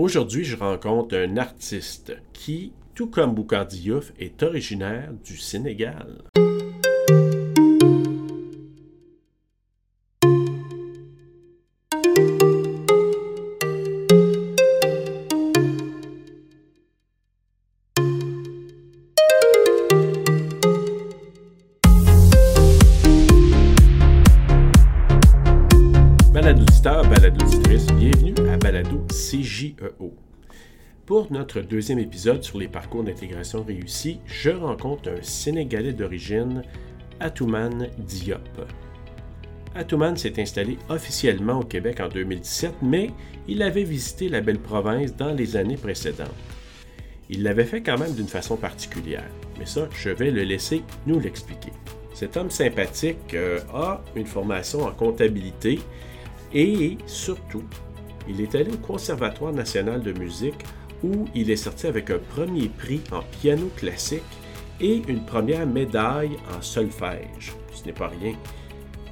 Aujourd'hui, 0.00 0.44
je 0.44 0.56
rencontre 0.56 1.14
un 1.14 1.36
artiste 1.36 2.16
qui, 2.32 2.72
tout 2.94 3.08
comme 3.08 3.34
Boukhar 3.34 3.66
Diouf, 3.66 4.14
est 4.18 4.42
originaire 4.42 5.12
du 5.22 5.36
Sénégal. 5.36 6.22
Deuxième 31.58 31.98
épisode 31.98 32.44
sur 32.44 32.58
les 32.58 32.68
parcours 32.68 33.02
d'intégration 33.02 33.64
réussis, 33.64 34.20
je 34.26 34.50
rencontre 34.50 35.10
un 35.10 35.22
Sénégalais 35.22 35.92
d'origine, 35.92 36.62
Atouman 37.18 37.88
Diop. 37.98 38.48
Atouman 39.74 40.16
s'est 40.16 40.40
installé 40.40 40.78
officiellement 40.88 41.58
au 41.60 41.64
Québec 41.64 41.98
en 42.00 42.08
2017, 42.08 42.74
mais 42.82 43.10
il 43.48 43.62
avait 43.62 43.82
visité 43.82 44.28
la 44.28 44.40
belle 44.40 44.60
province 44.60 45.16
dans 45.16 45.32
les 45.32 45.56
années 45.56 45.76
précédentes. 45.76 46.28
Il 47.28 47.42
l'avait 47.42 47.64
fait 47.64 47.82
quand 47.82 47.98
même 47.98 48.14
d'une 48.14 48.28
façon 48.28 48.56
particulière, 48.56 49.28
mais 49.58 49.66
ça, 49.66 49.88
je 49.92 50.10
vais 50.10 50.30
le 50.30 50.42
laisser 50.42 50.82
nous 51.06 51.18
l'expliquer. 51.18 51.72
Cet 52.14 52.36
homme 52.36 52.50
sympathique 52.50 53.34
euh, 53.34 53.60
a 53.74 54.02
une 54.14 54.26
formation 54.26 54.82
en 54.82 54.92
comptabilité 54.92 55.80
et 56.52 56.98
surtout, 57.06 57.64
il 58.28 58.40
est 58.40 58.54
allé 58.54 58.70
au 58.72 58.76
Conservatoire 58.76 59.52
national 59.52 60.02
de 60.02 60.12
musique 60.12 60.62
où 61.04 61.26
il 61.34 61.50
est 61.50 61.56
sorti 61.56 61.86
avec 61.86 62.10
un 62.10 62.18
premier 62.18 62.68
prix 62.68 63.00
en 63.12 63.22
piano 63.40 63.70
classique 63.76 64.22
et 64.80 65.02
une 65.08 65.24
première 65.24 65.66
médaille 65.66 66.36
en 66.56 66.62
solfège. 66.62 67.52
Ce 67.72 67.84
n'est 67.84 67.92
pas 67.92 68.08
rien. 68.08 68.34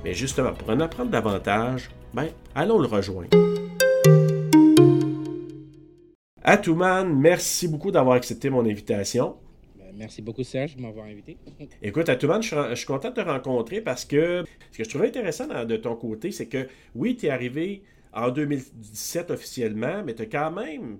Mais 0.04 0.14
justement, 0.14 0.52
pour 0.52 0.70
en 0.70 0.80
apprendre 0.80 1.10
davantage, 1.10 1.90
ben, 2.14 2.28
allons 2.54 2.78
le 2.78 2.86
rejoindre. 2.86 3.28
Atouman, 6.42 7.04
merci 7.14 7.68
beaucoup 7.68 7.90
d'avoir 7.90 8.16
accepté 8.16 8.48
mon 8.48 8.64
invitation. 8.64 9.36
Ben, 9.76 9.84
Merci 9.96 10.22
beaucoup 10.22 10.44
Serge 10.44 10.76
de 10.76 10.82
m'avoir 10.82 11.06
invité. 11.06 11.36
Écoute, 11.82 12.08
Atouman, 12.08 12.40
je, 12.40 12.48
suis- 12.48 12.56
je 12.70 12.74
suis 12.76 12.86
content 12.86 13.10
de 13.10 13.14
te 13.16 13.20
rencontrer 13.20 13.80
parce 13.80 14.04
que 14.04 14.44
ce 14.72 14.78
que 14.78 14.84
je 14.84 14.88
trouvais 14.88 15.08
intéressant 15.08 15.46
de 15.64 15.76
ton 15.76 15.96
côté, 15.96 16.30
c'est 16.30 16.46
que 16.46 16.68
oui, 16.94 17.16
tu 17.16 17.26
es 17.26 17.30
arrivé 17.30 17.82
en 18.14 18.30
2017 18.30 19.30
officiellement, 19.30 20.02
mais 20.06 20.14
tu 20.14 20.22
as 20.22 20.26
quand 20.26 20.50
même 20.52 20.98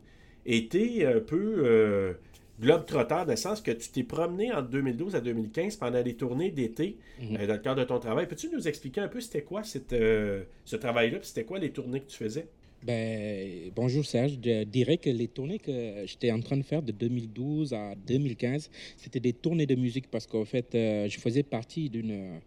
été 0.57 1.07
un 1.07 1.21
peu 1.21 1.55
euh, 1.59 2.13
globe-trotteur, 2.61 3.25
dans 3.25 3.33
le 3.33 3.37
sens 3.37 3.61
que 3.61 3.71
tu 3.71 3.89
t'es 3.91 4.03
promené 4.03 4.53
en 4.53 4.63
2012 4.63 5.15
à 5.15 5.21
2015 5.21 5.77
pendant 5.77 6.03
les 6.03 6.15
tournées 6.15 6.51
d'été 6.51 6.97
Mhm. 7.21 7.37
euh, 7.41 7.47
dans 7.47 7.53
le 7.55 7.59
cadre 7.61 7.81
de 7.81 7.85
ton 7.85 7.99
travail. 8.01 8.27
Peux-tu 8.27 8.49
nous 8.51 8.67
expliquer 8.67 9.01
un 9.01 9.09
peu 9.09 9.21
c'était 9.21 9.43
quoi 9.43 9.63
cette, 9.63 9.93
euh, 9.93 10.43
ce 10.65 10.77
travail-là, 10.77 11.19
puis 11.19 11.29
c'était 11.29 11.45
quoi 11.45 11.59
les 11.59 11.71
tournées 11.71 12.01
que 12.01 12.09
tu 12.11 12.17
faisais? 12.17 12.49
Ben, 12.81 13.73
bonjour 13.75 14.07
Serge, 14.07 14.39
je 14.41 14.62
dirais 14.62 14.98
que 14.98 15.11
les 15.11 15.27
tournées 15.27 15.59
que 15.59 16.07
j'étais 16.07 16.31
en 16.31 16.41
train 16.41 16.57
de 16.57 16.62
faire 16.62 16.81
de 16.81 16.93
2012 16.93 17.73
à 17.73 17.97
2015, 18.07 18.71
c'était 18.97 19.19
des 19.19 19.33
tournées 19.33 19.67
de 19.67 19.75
musique 19.75 20.09
parce 20.09 20.29
qu'en 20.29 20.45
fait, 20.45 20.73
euh, 20.77 21.09
je 21.09 21.19
faisais 21.19 21.43
partie 21.43 21.91
d'une, 21.91 22.39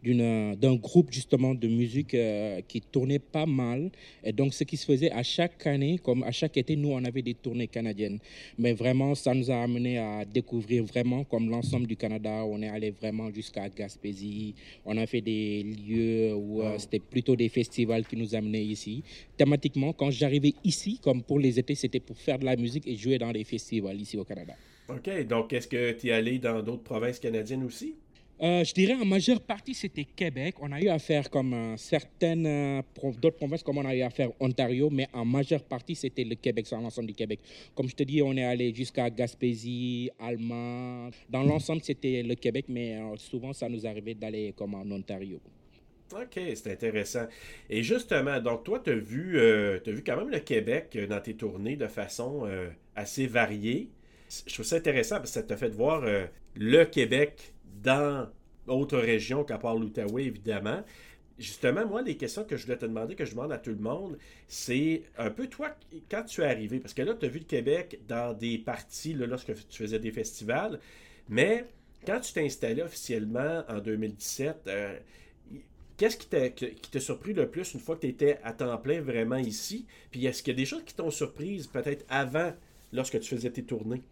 d'une, 0.00 0.54
d'un 0.54 0.76
groupe 0.76 1.12
justement 1.12 1.54
de 1.54 1.66
musique 1.66 2.14
euh, 2.14 2.60
qui 2.68 2.80
tournait 2.80 3.18
pas 3.18 3.46
mal. 3.46 3.90
Et 4.22 4.32
donc, 4.32 4.54
ce 4.54 4.62
qui 4.62 4.76
se 4.76 4.86
faisait 4.86 5.10
à 5.10 5.24
chaque 5.24 5.66
année, 5.66 5.98
comme 5.98 6.22
à 6.22 6.30
chaque 6.30 6.56
été, 6.56 6.76
nous, 6.76 6.90
on 6.90 7.04
avait 7.04 7.22
des 7.22 7.34
tournées 7.34 7.66
canadiennes. 7.66 8.18
Mais 8.58 8.72
vraiment, 8.72 9.16
ça 9.16 9.34
nous 9.34 9.50
a 9.50 9.56
amené 9.56 9.98
à 9.98 10.24
découvrir 10.24 10.84
vraiment 10.84 11.24
comme 11.24 11.50
l'ensemble 11.50 11.88
du 11.88 11.96
Canada. 11.96 12.44
On 12.46 12.62
est 12.62 12.68
allé 12.68 12.90
vraiment 12.90 13.30
jusqu'à 13.32 13.68
Gaspésie. 13.68 14.54
On 14.86 14.96
a 14.96 15.06
fait 15.06 15.20
des 15.20 15.64
lieux 15.64 16.34
où 16.34 16.62
euh, 16.62 16.78
c'était 16.78 17.00
plutôt 17.00 17.34
des 17.34 17.48
festivals 17.48 18.06
qui 18.06 18.16
nous 18.16 18.34
amenaient 18.34 18.64
ici. 18.64 19.02
Thématiquement, 19.36 19.79
quand 19.96 20.10
j'arrivais 20.10 20.54
ici, 20.64 20.98
comme 21.02 21.22
pour 21.22 21.38
les 21.38 21.58
étés, 21.58 21.74
c'était 21.74 22.00
pour 22.00 22.16
faire 22.16 22.38
de 22.38 22.44
la 22.44 22.56
musique 22.56 22.86
et 22.86 22.96
jouer 22.96 23.18
dans 23.18 23.32
des 23.32 23.44
festivals 23.44 24.00
ici 24.00 24.16
au 24.16 24.24
Canada. 24.24 24.54
OK, 24.88 25.26
donc 25.26 25.52
est-ce 25.52 25.68
que 25.68 25.92
tu 25.92 26.08
es 26.08 26.12
allé 26.12 26.38
dans 26.38 26.62
d'autres 26.62 26.82
provinces 26.82 27.18
canadiennes 27.18 27.64
aussi? 27.64 27.94
Euh, 28.42 28.64
je 28.64 28.72
dirais 28.72 28.94
en 28.94 29.04
majeure 29.04 29.40
partie, 29.42 29.74
c'était 29.74 30.04
Québec. 30.04 30.54
On 30.60 30.72
a 30.72 30.80
eu 30.80 30.88
à 30.88 30.98
faire 30.98 31.28
comme 31.28 31.52
euh, 31.52 31.76
certaines 31.76 32.46
euh, 32.46 32.82
d'autres 33.20 33.36
provinces, 33.36 33.62
comme 33.62 33.76
on 33.76 33.84
a 33.84 33.94
eu 33.94 34.00
à 34.00 34.08
faire 34.08 34.30
Ontario, 34.40 34.88
mais 34.90 35.06
en 35.12 35.26
majeure 35.26 35.62
partie, 35.62 35.94
c'était 35.94 36.24
le 36.24 36.36
Québec, 36.36 36.66
sur 36.66 36.80
l'ensemble 36.80 37.08
du 37.08 37.14
Québec. 37.14 37.40
Comme 37.74 37.86
je 37.86 37.94
te 37.94 38.02
dis, 38.02 38.22
on 38.22 38.34
est 38.34 38.44
allé 38.44 38.74
jusqu'à 38.74 39.10
Gaspésie, 39.10 40.10
Allemagne. 40.18 41.10
Dans 41.28 41.42
l'ensemble, 41.42 41.82
c'était 41.82 42.22
le 42.22 42.34
Québec, 42.34 42.64
mais 42.68 42.96
euh, 42.96 43.14
souvent, 43.18 43.52
ça 43.52 43.68
nous 43.68 43.86
arrivait 43.86 44.14
d'aller 44.14 44.54
comme 44.56 44.74
en 44.74 44.90
Ontario. 44.90 45.38
OK, 46.12 46.40
c'est 46.54 46.72
intéressant. 46.72 47.26
Et 47.68 47.82
justement, 47.82 48.40
donc 48.40 48.64
toi, 48.64 48.80
tu 48.80 48.90
as 48.90 48.94
vu, 48.94 49.38
euh, 49.38 49.78
t'as 49.78 49.92
vu 49.92 50.02
quand 50.02 50.16
même 50.16 50.30
le 50.30 50.40
Québec 50.40 50.92
euh, 50.96 51.06
dans 51.06 51.20
tes 51.20 51.34
tournées 51.34 51.76
de 51.76 51.86
façon 51.86 52.46
euh, 52.46 52.68
assez 52.96 53.26
variée. 53.26 53.90
Je 54.46 54.54
trouve 54.54 54.66
ça 54.66 54.76
intéressant 54.76 55.16
parce 55.16 55.30
que 55.30 55.34
ça 55.34 55.42
t'a 55.42 55.56
fait 55.56 55.70
voir 55.70 56.02
euh, 56.04 56.26
le 56.56 56.84
Québec 56.84 57.52
dans 57.82 58.28
autres 58.66 58.98
régions 58.98 59.44
qu'à 59.44 59.58
part 59.58 59.76
l'Outaouais, 59.76 60.24
évidemment. 60.24 60.82
Justement, 61.38 61.86
moi, 61.86 62.02
les 62.02 62.16
questions 62.16 62.44
que 62.44 62.56
je 62.56 62.64
voulais 62.64 62.76
te 62.76 62.84
demander, 62.84 63.16
que 63.16 63.24
je 63.24 63.30
demande 63.30 63.52
à 63.52 63.58
tout 63.58 63.70
le 63.70 63.78
monde, 63.78 64.18
c'est 64.46 65.04
un 65.16 65.30
peu 65.30 65.46
toi, 65.46 65.74
quand 66.10 66.22
tu 66.24 66.42
es 66.42 66.44
arrivé, 66.44 66.80
parce 66.80 66.92
que 66.92 67.02
là, 67.02 67.14
tu 67.14 67.24
as 67.24 67.28
vu 67.28 67.38
le 67.38 67.46
Québec 67.46 68.00
dans 68.06 68.34
des 68.34 68.58
parties, 68.58 69.14
là, 69.14 69.26
lorsque 69.26 69.54
tu 69.68 69.78
faisais 69.78 69.98
des 69.98 70.12
festivals, 70.12 70.78
mais 71.28 71.64
quand 72.06 72.20
tu 72.20 72.32
t'es 72.32 72.44
installé 72.44 72.82
officiellement 72.82 73.62
en 73.68 73.78
2017, 73.78 74.56
euh, 74.66 74.98
Qu'est-ce 76.00 76.16
qui 76.16 76.28
t'a 76.28 76.48
qui 76.48 76.98
surpris 76.98 77.34
le 77.34 77.50
plus 77.50 77.74
une 77.74 77.80
fois 77.80 77.94
que 77.94 78.00
tu 78.00 78.06
étais 78.06 78.38
à 78.42 78.54
temps 78.54 78.78
plein 78.78 79.02
vraiment 79.02 79.36
ici? 79.36 79.84
Puis 80.10 80.24
est-ce 80.24 80.42
qu'il 80.42 80.54
y 80.54 80.56
a 80.56 80.56
des 80.56 80.64
choses 80.64 80.82
qui 80.86 80.94
t'ont 80.94 81.10
surprise 81.10 81.66
peut-être 81.66 82.06
avant 82.08 82.54
lorsque 82.90 83.20
tu 83.20 83.28
faisais 83.36 83.50
tes 83.50 83.64
tournées? 83.64 84.02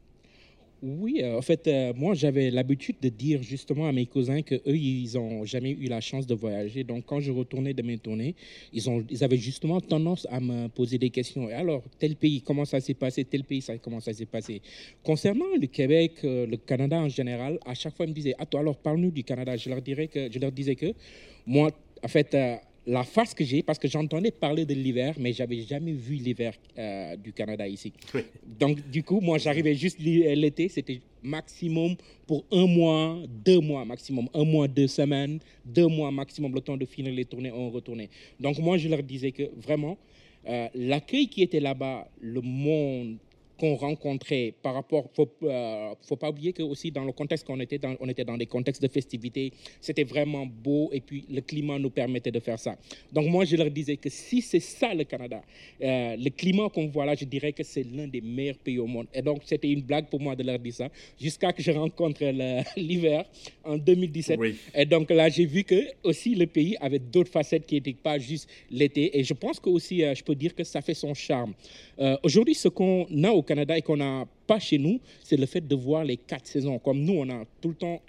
Oui, 0.80 1.20
euh, 1.22 1.36
en 1.38 1.42
fait, 1.42 1.66
euh, 1.66 1.92
moi, 1.96 2.14
j'avais 2.14 2.52
l'habitude 2.52 2.96
de 3.02 3.08
dire 3.08 3.42
justement 3.42 3.88
à 3.88 3.92
mes 3.92 4.06
cousins 4.06 4.42
que 4.42 4.54
eux, 4.54 4.76
ils 4.76 5.10
n'ont 5.14 5.44
jamais 5.44 5.70
eu 5.70 5.86
la 5.88 6.00
chance 6.00 6.24
de 6.24 6.34
voyager. 6.34 6.84
Donc, 6.84 7.04
quand 7.04 7.18
je 7.18 7.32
retournais 7.32 7.74
de 7.74 7.82
mes 7.82 7.98
tournées, 7.98 8.36
ils, 8.72 8.88
ont, 8.88 9.04
ils 9.10 9.24
avaient 9.24 9.38
justement 9.38 9.80
tendance 9.80 10.28
à 10.30 10.38
me 10.38 10.68
poser 10.68 10.96
des 10.98 11.10
questions. 11.10 11.50
Et 11.50 11.52
alors, 11.52 11.82
tel 11.98 12.14
pays, 12.14 12.42
comment 12.42 12.64
ça 12.64 12.78
s'est 12.78 12.94
passé? 12.94 13.24
Tel 13.24 13.42
pays, 13.42 13.60
ça, 13.60 13.76
comment 13.78 13.98
ça 13.98 14.12
s'est 14.12 14.26
passé? 14.26 14.62
Concernant 15.02 15.46
le 15.60 15.66
Québec, 15.66 16.12
euh, 16.22 16.46
le 16.46 16.56
Canada 16.56 16.96
en 16.96 17.08
général, 17.08 17.58
à 17.66 17.74
chaque 17.74 17.96
fois, 17.96 18.06
ils 18.06 18.10
me 18.10 18.14
disaient, 18.14 18.34
ah, 18.38 18.46
toi, 18.46 18.60
alors, 18.60 18.76
parle-nous 18.76 19.10
du 19.10 19.24
Canada. 19.24 19.56
Je 19.56 19.68
leur, 19.70 19.82
dirais 19.82 20.06
que, 20.06 20.30
je 20.30 20.38
leur 20.38 20.52
disais 20.52 20.76
que 20.76 20.92
moi, 21.44 21.72
en 22.04 22.08
fait, 22.08 22.36
la 22.88 23.04
face 23.04 23.34
que 23.34 23.44
j'ai, 23.44 23.62
parce 23.62 23.78
que 23.78 23.86
j'entendais 23.86 24.30
parler 24.30 24.64
de 24.64 24.72
l'hiver, 24.72 25.14
mais 25.18 25.34
j'avais 25.34 25.60
jamais 25.60 25.92
vu 25.92 26.14
l'hiver 26.14 26.54
euh, 26.78 27.16
du 27.16 27.32
Canada 27.34 27.68
ici. 27.68 27.92
Oui. 28.14 28.22
Donc, 28.58 28.74
du 28.90 29.02
coup, 29.02 29.20
moi, 29.20 29.36
j'arrivais 29.36 29.74
juste 29.74 29.98
l'hi- 29.98 30.34
l'été, 30.34 30.68
c'était 30.70 31.00
maximum 31.22 31.96
pour 32.26 32.44
un 32.50 32.66
mois, 32.66 33.18
deux 33.44 33.60
mois 33.60 33.84
maximum, 33.84 34.26
un 34.32 34.44
mois, 34.44 34.66
deux 34.68 34.86
semaines, 34.86 35.38
deux 35.64 35.86
mois 35.86 36.10
maximum, 36.10 36.54
le 36.54 36.62
temps 36.62 36.78
de 36.78 36.86
finir 36.86 37.12
les 37.12 37.26
tournées, 37.26 37.52
on 37.52 37.68
retournait. 37.70 38.08
Donc, 38.40 38.58
moi, 38.58 38.78
je 38.78 38.88
leur 38.88 39.02
disais 39.02 39.32
que 39.32 39.44
vraiment, 39.66 39.98
euh, 40.48 40.68
l'accueil 40.74 41.28
qui 41.28 41.42
était 41.42 41.60
là-bas, 41.60 42.08
le 42.20 42.40
monde 42.40 43.18
qu'on 43.58 43.74
rencontrait 43.74 44.54
par 44.62 44.74
rapport, 44.74 45.08
faut, 45.14 45.28
euh, 45.42 45.94
faut 46.02 46.16
pas 46.16 46.30
oublier 46.30 46.52
que 46.52 46.62
aussi 46.62 46.90
dans 46.90 47.04
le 47.04 47.12
contexte 47.12 47.46
qu'on 47.46 47.60
était 47.60 47.78
dans, 47.78 47.96
on 48.00 48.08
était 48.08 48.24
dans 48.24 48.36
des 48.36 48.46
contextes 48.46 48.82
de 48.82 48.88
festivités, 48.88 49.52
c'était 49.80 50.04
vraiment 50.04 50.46
beau 50.46 50.90
et 50.92 51.00
puis 51.00 51.24
le 51.30 51.40
climat 51.40 51.78
nous 51.78 51.90
permettait 51.90 52.30
de 52.30 52.40
faire 52.40 52.58
ça. 52.58 52.76
Donc 53.12 53.26
moi 53.26 53.44
je 53.44 53.56
leur 53.56 53.70
disais 53.70 53.96
que 53.96 54.08
si 54.08 54.40
c'est 54.42 54.60
ça 54.60 54.94
le 54.94 55.04
Canada, 55.04 55.42
euh, 55.82 56.16
le 56.16 56.30
climat 56.30 56.68
qu'on 56.68 56.86
voit 56.86 57.04
là, 57.04 57.14
je 57.14 57.24
dirais 57.24 57.52
que 57.52 57.62
c'est 57.62 57.84
l'un 57.84 58.06
des 58.06 58.20
meilleurs 58.20 58.58
pays 58.58 58.78
au 58.78 58.86
monde. 58.86 59.06
Et 59.12 59.22
donc 59.22 59.42
c'était 59.44 59.70
une 59.70 59.82
blague 59.82 60.06
pour 60.06 60.20
moi 60.20 60.36
de 60.36 60.42
leur 60.42 60.58
dire 60.58 60.74
ça, 60.74 60.88
jusqu'à 61.20 61.52
que 61.52 61.62
je 61.62 61.70
rencontre 61.70 62.24
l'hiver 62.76 63.24
en 63.64 63.76
2017. 63.76 64.38
Oui. 64.38 64.56
Et 64.74 64.84
donc 64.84 65.10
là, 65.10 65.28
j'ai 65.28 65.46
vu 65.46 65.64
que 65.64 65.80
aussi 66.04 66.34
le 66.34 66.46
pays 66.46 66.76
avait 66.80 66.98
d'autres 66.98 67.30
facettes 67.30 67.66
qui 67.66 67.74
n'étaient 67.76 67.92
pas 67.92 68.18
juste 68.18 68.48
l'été. 68.70 69.18
Et 69.18 69.24
je 69.24 69.34
pense 69.34 69.58
que 69.60 69.68
aussi, 69.68 70.02
euh, 70.02 70.14
je 70.14 70.22
peux 70.22 70.34
dire 70.34 70.54
que 70.54 70.64
ça 70.64 70.80
fait 70.80 70.94
son 70.94 71.14
charme. 71.14 71.54
Euh, 71.98 72.16
Aujourd'hui, 72.22 72.54
ce 72.54 72.68
qu'on 72.68 73.06
a 73.24 73.30
au 73.30 73.42
Canada 73.48 73.76
et 73.76 73.82
qu'on 73.82 73.96
n'a 73.96 74.26
pas 74.46 74.58
chez 74.58 74.78
nous, 74.78 75.00
c'est 75.22 75.36
le 75.36 75.46
fait 75.46 75.66
de 75.66 75.74
voir 75.74 76.04
les 76.04 76.16
quatre 76.16 76.46
saisons. 76.46 76.78
Comme 76.78 77.00
nous, 77.00 77.14
on 77.14 77.28
a 77.30 77.44
tout 77.60 77.68
le 77.68 77.74
temps. 77.74 78.00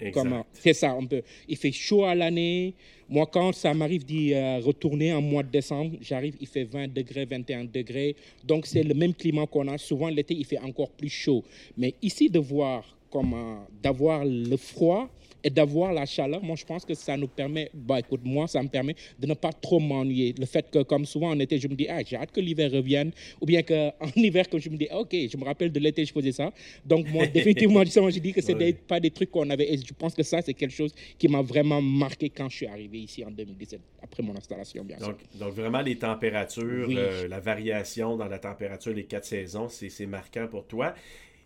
C'est 0.52 0.74
ça, 0.74 0.94
on 0.94 1.06
peut. 1.06 1.22
Il 1.48 1.56
fait 1.56 1.72
chaud 1.72 2.04
à 2.04 2.14
l'année. 2.14 2.74
Moi, 3.08 3.26
quand 3.26 3.52
ça 3.52 3.74
m'arrive 3.74 4.04
d'y 4.04 4.34
euh, 4.34 4.58
retourner 4.58 5.12
en 5.12 5.22
mois 5.22 5.42
de 5.42 5.50
décembre, 5.50 5.96
j'arrive, 6.00 6.36
il 6.40 6.46
fait 6.46 6.64
20 6.64 6.92
degrés, 6.92 7.24
21 7.24 7.64
degrés. 7.64 8.14
Donc, 8.44 8.66
c'est 8.66 8.84
le 8.84 8.94
même 8.94 9.14
climat 9.14 9.46
qu'on 9.46 9.66
a. 9.68 9.78
Souvent, 9.78 10.08
l'été, 10.08 10.34
il 10.34 10.44
fait 10.44 10.60
encore 10.60 10.90
plus 10.90 11.08
chaud. 11.08 11.42
Mais 11.76 11.94
ici, 12.02 12.30
de 12.30 12.38
voir 12.38 12.84
comme 13.10 13.34
euh, 13.34 13.56
d'avoir 13.82 14.24
le 14.24 14.56
froid 14.56 15.08
et 15.42 15.50
d'avoir 15.50 15.92
la 15.92 16.06
chaleur, 16.06 16.42
moi, 16.42 16.56
je 16.56 16.64
pense 16.64 16.84
que 16.84 16.94
ça 16.94 17.16
nous 17.16 17.28
permet, 17.28 17.70
bah, 17.74 17.98
écoute, 18.00 18.20
moi, 18.24 18.46
ça 18.46 18.62
me 18.62 18.68
permet 18.68 18.94
de 19.18 19.26
ne 19.26 19.34
pas 19.34 19.52
trop 19.52 19.80
m'ennuyer. 19.80 20.34
Le 20.38 20.46
fait 20.46 20.70
que, 20.70 20.82
comme 20.82 21.04
souvent 21.04 21.30
en 21.30 21.38
été, 21.38 21.58
je 21.58 21.68
me 21.68 21.74
dis, 21.74 21.86
ah, 21.88 22.00
j'ai 22.04 22.16
hâte 22.16 22.32
que 22.32 22.40
l'hiver 22.40 22.70
revienne, 22.70 23.12
ou 23.40 23.46
bien 23.46 23.62
qu'en 23.62 23.92
hiver, 24.16 24.48
que 24.48 24.58
je 24.58 24.68
me 24.70 24.76
dis, 24.76 24.88
ah, 24.90 24.98
ok, 24.98 25.12
je 25.12 25.36
me 25.36 25.44
rappelle 25.44 25.72
de 25.72 25.80
l'été, 25.80 26.04
je 26.04 26.12
faisais 26.12 26.32
ça. 26.32 26.52
Donc, 26.84 27.08
moi, 27.10 27.26
définitivement, 27.34 27.84
je 27.84 28.18
dis 28.18 28.32
que 28.32 28.42
ce 28.42 28.52
n'est 28.52 28.72
pas 28.72 29.00
des 29.00 29.10
trucs 29.10 29.30
qu'on 29.30 29.48
avait, 29.50 29.72
et 29.72 29.78
je 29.78 29.94
pense 29.94 30.14
que 30.14 30.22
ça, 30.22 30.42
c'est 30.42 30.54
quelque 30.54 30.74
chose 30.74 30.94
qui 31.18 31.28
m'a 31.28 31.42
vraiment 31.42 31.80
marqué 31.80 32.30
quand 32.30 32.48
je 32.48 32.56
suis 32.56 32.66
arrivé 32.66 32.98
ici 32.98 33.24
en 33.24 33.30
2017, 33.30 33.80
après 34.02 34.22
mon 34.22 34.36
installation, 34.36 34.84
bien 34.84 34.96
donc, 34.98 35.16
sûr. 35.20 35.38
Donc, 35.38 35.54
vraiment, 35.54 35.80
les 35.80 35.96
températures, 35.96 36.88
euh, 36.90 37.28
la 37.28 37.40
variation 37.40 38.16
dans 38.16 38.26
la 38.26 38.38
température 38.38 38.92
les 38.92 39.04
quatre 39.04 39.24
saisons, 39.24 39.68
c'est 39.68 40.06
marquant 40.06 40.46
pour 40.48 40.66
toi. 40.66 40.94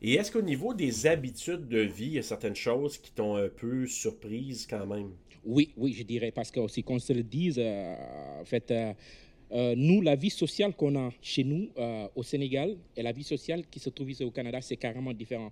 Et 0.06 0.16
est-ce 0.16 0.30
qu'au 0.30 0.42
niveau 0.42 0.74
des 0.74 1.06
habitudes 1.06 1.66
de 1.66 1.78
vie, 1.78 2.04
il 2.04 2.12
y 2.12 2.18
a 2.18 2.22
certaines 2.22 2.54
choses 2.54 2.98
qui 2.98 3.10
t'ont 3.10 3.36
un 3.36 3.48
peu 3.48 3.86
surprise 3.86 4.66
quand 4.68 4.84
même? 4.84 5.12
Oui, 5.46 5.70
oui, 5.78 5.94
je 5.94 6.02
dirais, 6.02 6.30
parce 6.30 6.50
que 6.50 6.60
aussi 6.60 6.82
qu'on 6.82 6.98
se 6.98 7.14
le 7.14 7.22
dise, 7.22 7.56
euh, 7.58 7.94
en 8.38 8.44
fait, 8.44 8.70
euh, 8.70 8.92
euh, 9.52 9.74
nous, 9.74 10.02
la 10.02 10.14
vie 10.14 10.28
sociale 10.28 10.74
qu'on 10.74 10.94
a 10.96 11.10
chez 11.22 11.42
nous 11.42 11.70
au 12.14 12.22
Sénégal 12.22 12.76
et 12.94 13.02
la 13.02 13.12
vie 13.12 13.24
sociale 13.24 13.62
qui 13.70 13.80
se 13.80 13.88
trouve 13.88 14.10
ici 14.10 14.24
au 14.24 14.30
Canada, 14.30 14.60
c'est 14.60 14.76
carrément 14.76 15.14
différent. 15.14 15.50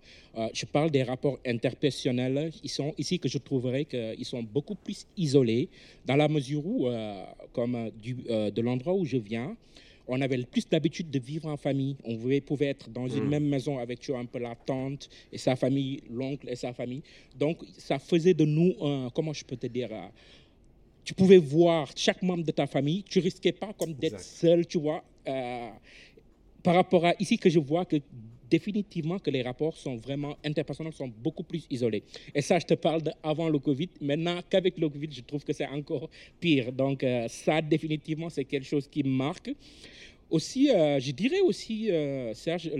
je 0.52 0.66
parle 0.66 0.90
des 0.90 1.02
rapports 1.02 1.38
interpersonnels. 1.46 2.50
Ils 2.62 2.70
sont 2.70 2.92
ici 2.98 3.18
que 3.18 3.30
je 3.30 3.38
trouverais 3.38 3.86
qu'ils 3.86 4.26
sont 4.26 4.42
beaucoup 4.42 4.74
plus 4.74 5.06
isolés 5.16 5.70
dans 6.04 6.16
la 6.16 6.28
mesure 6.28 6.66
où, 6.66 6.90
comme 7.54 7.90
du, 8.02 8.14
de 8.14 8.60
l'endroit 8.60 8.94
où 8.94 9.06
je 9.06 9.16
viens, 9.16 9.56
on 10.08 10.20
avait 10.20 10.42
plus 10.44 10.66
l'habitude 10.70 11.10
de 11.10 11.18
vivre 11.18 11.48
en 11.48 11.56
famille. 11.56 11.96
On 12.04 12.16
pouvait, 12.40 12.66
être 12.66 12.90
dans 12.90 13.08
une 13.08 13.24
hmm. 13.24 13.28
même 13.28 13.48
maison 13.48 13.78
avec 13.78 14.00
tu 14.00 14.14
un 14.14 14.24
peu 14.24 14.38
la 14.38 14.54
tante 14.54 15.08
et 15.32 15.38
sa 15.38 15.56
famille, 15.56 16.02
l'oncle 16.10 16.48
et 16.48 16.56
sa 16.56 16.72
famille. 16.72 17.02
Donc, 17.38 17.58
ça 17.78 17.98
faisait 17.98 18.34
de 18.34 18.44
nous, 18.44 18.74
comment 19.14 19.32
je 19.32 19.44
peux 19.44 19.56
te 19.56 19.66
dire, 19.66 19.88
euh, 19.92 20.06
tu 21.04 21.14
pouvais 21.14 21.38
voir 21.38 21.90
chaque 21.96 22.22
membre 22.22 22.44
de 22.44 22.52
ta 22.52 22.66
famille. 22.66 23.02
Tu 23.02 23.18
risquais 23.18 23.52
pas 23.52 23.72
comme 23.72 23.92
d'être 23.94 24.20
seul, 24.20 24.66
tu 24.66 24.78
vois. 24.78 25.02
Euh, 25.26 25.70
par 26.62 26.74
rapport 26.74 27.04
à 27.04 27.14
ici 27.18 27.38
que 27.38 27.50
je 27.50 27.58
vois 27.58 27.84
que 27.84 27.96
définitivement 28.52 29.18
que 29.18 29.30
les 29.30 29.42
rapports 29.42 29.76
sont 29.84 29.96
vraiment 29.96 30.36
interpersonnels, 30.44 30.92
sont 30.92 31.12
beaucoup 31.26 31.42
plus 31.42 31.62
isolés. 31.70 32.02
Et 32.34 32.42
ça, 32.42 32.58
je 32.58 32.66
te 32.66 32.74
parle 32.74 33.00
d'avant 33.02 33.48
le 33.48 33.58
Covid. 33.58 33.88
Maintenant, 34.02 34.38
qu'avec 34.50 34.74
le 34.78 34.88
Covid, 34.90 35.08
je 35.10 35.22
trouve 35.22 35.42
que 35.42 35.54
c'est 35.54 35.70
encore 35.78 36.10
pire. 36.38 36.70
Donc, 36.70 37.02
euh, 37.02 37.28
ça, 37.28 37.62
définitivement, 37.62 38.28
c'est 38.28 38.44
quelque 38.44 38.66
chose 38.74 38.86
qui 38.94 39.02
marque. 39.02 39.50
Aussi, 40.28 40.70
euh, 40.70 41.00
je 41.00 41.12
dirais 41.12 41.40
aussi, 41.40 41.90
euh, 41.90 42.34
Serge, 42.34 42.70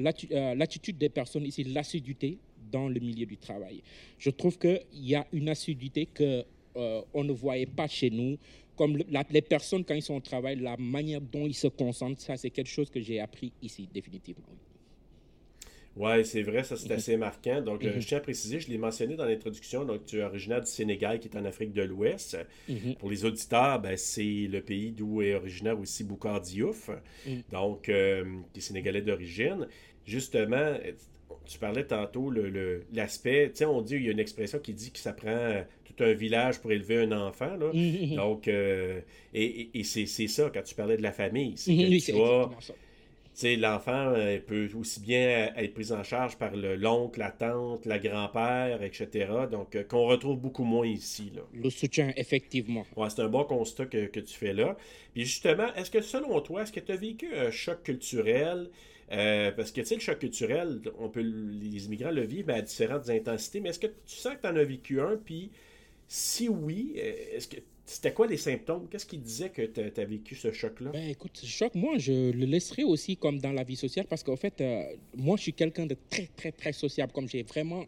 l'attitude 0.61 0.99
des 0.99 1.09
personnes 1.09 1.47
ici, 1.47 1.65
l'assiduité 1.65 2.37
dans 2.71 2.89
le 2.89 3.01
milieu 3.01 3.27
du 3.27 3.39
travail. 3.39 3.83
Je 4.19 4.31
trouve 4.31 4.59
qu'il 4.59 5.05
y 5.11 5.15
a 5.15 5.27
une 5.33 5.49
assiduité 5.49 6.07
que 6.07 6.45
on 7.13 7.23
ne 7.23 7.33
voyait 7.33 7.73
pas 7.81 7.87
chez 7.87 8.09
nous. 8.09 8.39
Comme 8.77 8.97
les 9.37 9.43
personnes, 9.43 9.85
quand 9.85 9.95
ils 9.95 10.07
sont 10.11 10.15
au 10.15 10.27
travail, 10.33 10.57
la 10.57 10.79
manière 10.79 11.21
dont 11.21 11.47
ils 11.47 11.61
se 11.65 11.69
concentrent, 11.69 12.23
ça, 12.23 12.35
c'est 12.39 12.49
quelque 12.49 12.71
chose 12.79 12.89
que 12.89 13.01
j'ai 13.07 13.21
appris 13.21 13.53
ici, 13.61 13.87
définitivement. 13.93 14.49
Oui, 15.97 16.25
c'est 16.25 16.43
vrai, 16.43 16.65
ça 16.65 16.77
c'est 16.77 16.89
mhm. 16.89 16.97
assez 16.97 17.17
marquant. 17.17 17.61
Donc, 17.61 17.85
euh, 17.85 17.94
mhm. 17.94 18.00
je 18.00 18.06
tiens 18.06 18.19
à 18.19 18.21
préciser, 18.21 18.61
je 18.61 18.69
l'ai 18.69 18.79
mentionné 18.79 19.15
dans 19.15 19.27
l'introduction, 19.27 19.85
donc 19.85 20.06
tu 20.06 20.19
es 20.19 20.23
originaire 20.23 20.61
du 20.61 20.71
Sénégal 20.71 21.21
qui 21.21 21.29
est 21.29 21.37
en 21.37 21.44
Afrique 21.44 21.73
de 21.73 21.83
l'Ouest. 21.83 22.39
Mhm. 22.69 22.94
Pour 22.97 23.11
les 23.11 23.25
auditeurs, 23.25 23.81
ben, 23.81 23.97
c'est 23.97 24.49
le 24.50 24.61
pays 24.61 24.93
d'où 24.93 25.23
est 25.23 25.35
originaire 25.35 25.79
aussi 25.79 26.05
Boukhar 26.05 26.41
Diouf, 26.41 26.91
donc 27.50 27.89
euh, 27.89 28.25
qui 28.53 28.61
est 28.61 28.62
sénégalais 28.62 29.03
d'origine. 29.03 29.69
Justement, 30.06 30.75
tu 31.44 31.59
parlais 31.59 31.85
tantôt 31.85 32.33
l'aspect, 32.93 33.50
tu 33.50 33.59
sais, 33.59 33.65
on 33.65 33.83
dit, 33.83 33.97
il 33.97 34.05
y 34.05 34.09
a 34.09 34.12
une 34.12 34.19
expression 34.19 34.59
qui 34.59 34.73
dit 34.73 34.91
que 34.91 34.99
ça 34.99 35.12
prend 35.12 35.65
tout 35.85 36.05
un 36.05 36.12
village 36.12 36.61
pour 36.61 36.73
élever 36.73 37.03
un 37.03 37.12
enfant. 37.12 37.56
Là. 37.56 37.71
Donc, 38.17 38.49
euh, 38.49 39.00
et, 39.35 39.71
et, 39.75 39.85
c'est 39.85 40.06
ça, 40.06 40.50
quand 40.53 40.62
tu 40.62 40.75
parlais 40.75 40.97
de 40.97 41.03
la 41.03 41.12
famille, 41.12 41.55
c'est 41.56 41.75
que 41.75 42.05
tu 42.05 42.12
vois 42.12 42.50
l'enfant 43.43 44.12
euh, 44.14 44.38
peut 44.38 44.69
aussi 44.75 45.00
bien 45.00 45.52
être 45.56 45.75
pris 45.75 45.93
en 45.93 46.02
charge 46.02 46.37
par 46.37 46.55
l'oncle, 46.55 47.19
la 47.19 47.31
tante, 47.31 47.87
la 47.87 47.99
grand-père, 47.99 48.82
etc. 48.82 49.08
Donc, 49.50 49.75
euh, 49.75 49.84
qu'on 49.84 50.06
retrouve 50.06 50.38
beaucoup 50.38 50.64
moins 50.64 50.87
ici. 50.87 51.32
Là. 51.34 51.43
Le 51.55 51.70
soutien, 51.70 52.12
effectivement. 52.17 52.84
Ouais, 52.96 53.08
c'est 53.11 53.23
un 53.23 53.29
bon 53.29 53.44
constat 53.44 53.87
que, 53.87 54.20
tu 54.20 54.34
fais 54.34 54.52
là. 54.52 54.76
Puis 55.14 55.25
justement, 55.25 55.73
est-ce 55.75 55.90
que 55.90 56.00
selon 56.00 56.40
toi, 56.40 56.62
est-ce 56.62 56.73
que 56.73 56.81
tu 56.81 56.93
as 56.93 56.96
vécu 56.96 57.34
un 57.34 57.50
choc 57.50 57.82
culturel? 57.82 58.70
Euh, 59.11 59.50
parce 59.52 59.73
que, 59.73 59.81
tu 59.81 59.87
sais, 59.87 59.94
le 59.96 60.00
choc 60.00 60.19
culturel, 60.19 60.81
on 60.99 61.08
peut, 61.08 61.20
les 61.20 61.87
immigrants 61.87 62.11
le 62.11 62.23
vivent 62.23 62.50
à 62.50 62.62
différentes 62.62 63.11
intensités, 63.11 63.61
mais 63.61 63.70
est-ce 63.70 63.81
que 63.81 63.88
tu 63.88 64.17
sens 64.17 64.34
que 64.37 64.43
tu 64.43 64.46
en 64.46 64.56
as 64.56 64.64
vécu 64.64 65.00
un? 65.00 65.17
Puis, 65.17 65.50
si 66.08 66.49
oui, 66.49 66.93
est-ce 66.96 67.49
que 67.49 67.56
c'était 67.84 68.12
quoi 68.12 68.26
les 68.26 68.37
symptômes? 68.37 68.87
Qu'est-ce 68.88 69.06
qui 69.06 69.19
disait 69.19 69.50
que 69.50 69.62
tu 69.62 70.00
as, 70.00 70.05
vécu 70.05 70.34
ce 70.34 70.52
choc-là? 70.52 70.90
Ben, 70.90 71.08
écoute, 71.08 71.32
ce 71.34 71.46
choc, 71.46 71.75
moi, 71.75 71.99
je 71.99 72.31
le 72.31 72.46
laisserai 72.46 72.84
aussi 72.84 73.17
comme 73.17 73.38
dans 73.38 73.52
la 73.52 73.64
vie 73.64 73.76
sociale 73.76 74.06
parce 74.08 74.23
qu'en 74.23 74.37
fait, 74.37 74.61
euh, 74.61 74.84
moi, 75.17 75.37
je 75.37 75.43
suis 75.43 75.52
quelqu'un 75.52 75.87
de 75.87 75.96
très, 76.08 76.29
très, 76.37 76.52
très 76.52 76.73
sociable. 76.73 77.12
Comme 77.12 77.29
j'ai 77.29 77.43
vraiment 77.43 77.84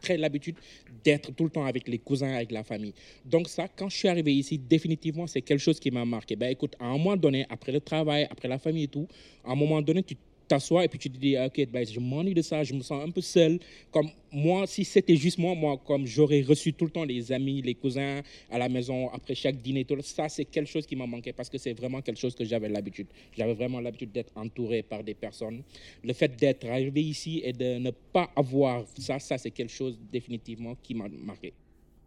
très 0.00 0.16
l'habitude 0.16 0.56
d'être 1.04 1.32
tout 1.34 1.44
le 1.44 1.50
temps 1.50 1.64
avec 1.64 1.88
les 1.88 1.98
cousins, 1.98 2.34
avec 2.34 2.52
la 2.52 2.64
famille. 2.64 2.94
Donc 3.24 3.48
ça, 3.48 3.68
quand 3.68 3.88
je 3.88 3.96
suis 3.96 4.08
arrivé 4.08 4.34
ici, 4.34 4.58
définitivement, 4.58 5.26
c'est 5.26 5.42
quelque 5.42 5.60
chose 5.60 5.80
qui 5.80 5.90
m'a 5.90 6.04
marqué. 6.04 6.36
Ben 6.36 6.50
écoute, 6.50 6.74
à 6.78 6.86
un 6.86 6.98
moment 6.98 7.16
donné, 7.16 7.46
après 7.48 7.72
le 7.72 7.80
travail, 7.80 8.26
après 8.30 8.48
la 8.48 8.58
famille 8.58 8.84
et 8.84 8.88
tout, 8.88 9.08
à 9.44 9.52
un 9.52 9.54
moment 9.54 9.80
donné, 9.80 10.02
tu 10.02 10.16
t'assois 10.48 10.84
et 10.84 10.88
puis 10.88 10.98
tu 10.98 11.10
te 11.10 11.18
dis, 11.18 11.36
ah, 11.36 11.46
ok, 11.46 11.68
ben, 11.70 11.86
je 11.86 12.00
m'ennuie 12.00 12.34
de 12.34 12.42
ça, 12.42 12.62
je 12.64 12.74
me 12.74 12.80
sens 12.80 13.04
un 13.04 13.10
peu 13.10 13.20
seul. 13.20 13.58
Comme 13.90 14.08
moi, 14.32 14.66
si 14.66 14.84
c'était 14.84 15.16
juste 15.16 15.38
moi, 15.38 15.54
moi, 15.54 15.80
comme 15.84 16.06
j'aurais 16.06 16.42
reçu 16.42 16.72
tout 16.72 16.84
le 16.84 16.90
temps 16.90 17.04
les 17.04 17.32
amis, 17.32 17.62
les 17.62 17.74
cousins 17.74 18.20
à 18.50 18.58
la 18.58 18.68
maison 18.68 19.08
après 19.10 19.34
chaque 19.34 19.60
dîner, 19.60 19.84
tout 19.84 19.96
ça, 20.02 20.28
c'est 20.28 20.44
quelque 20.44 20.68
chose 20.68 20.86
qui 20.86 20.96
m'a 20.96 21.06
manqué 21.06 21.32
parce 21.32 21.48
que 21.48 21.58
c'est 21.58 21.72
vraiment 21.72 22.00
quelque 22.00 22.20
chose 22.20 22.34
que 22.34 22.44
j'avais 22.44 22.68
l'habitude. 22.68 23.06
J'avais 23.36 23.54
vraiment 23.54 23.80
l'habitude 23.80 24.12
d'être 24.12 24.32
entouré 24.36 24.82
par 24.82 25.02
des 25.02 25.14
personnes. 25.14 25.62
Le 26.04 26.12
fait 26.12 26.36
d'être 26.36 26.66
arrivé 26.66 27.02
ici 27.02 27.42
et 27.44 27.52
de 27.52 27.78
ne 27.78 27.90
pas 27.90 28.30
avoir 28.36 28.84
ça, 28.98 29.18
ça, 29.18 29.38
c'est 29.38 29.50
quelque 29.50 29.72
chose 29.72 29.98
définitivement 30.12 30.76
qui 30.82 30.94
m'a 30.94 31.08
marqué. 31.08 31.52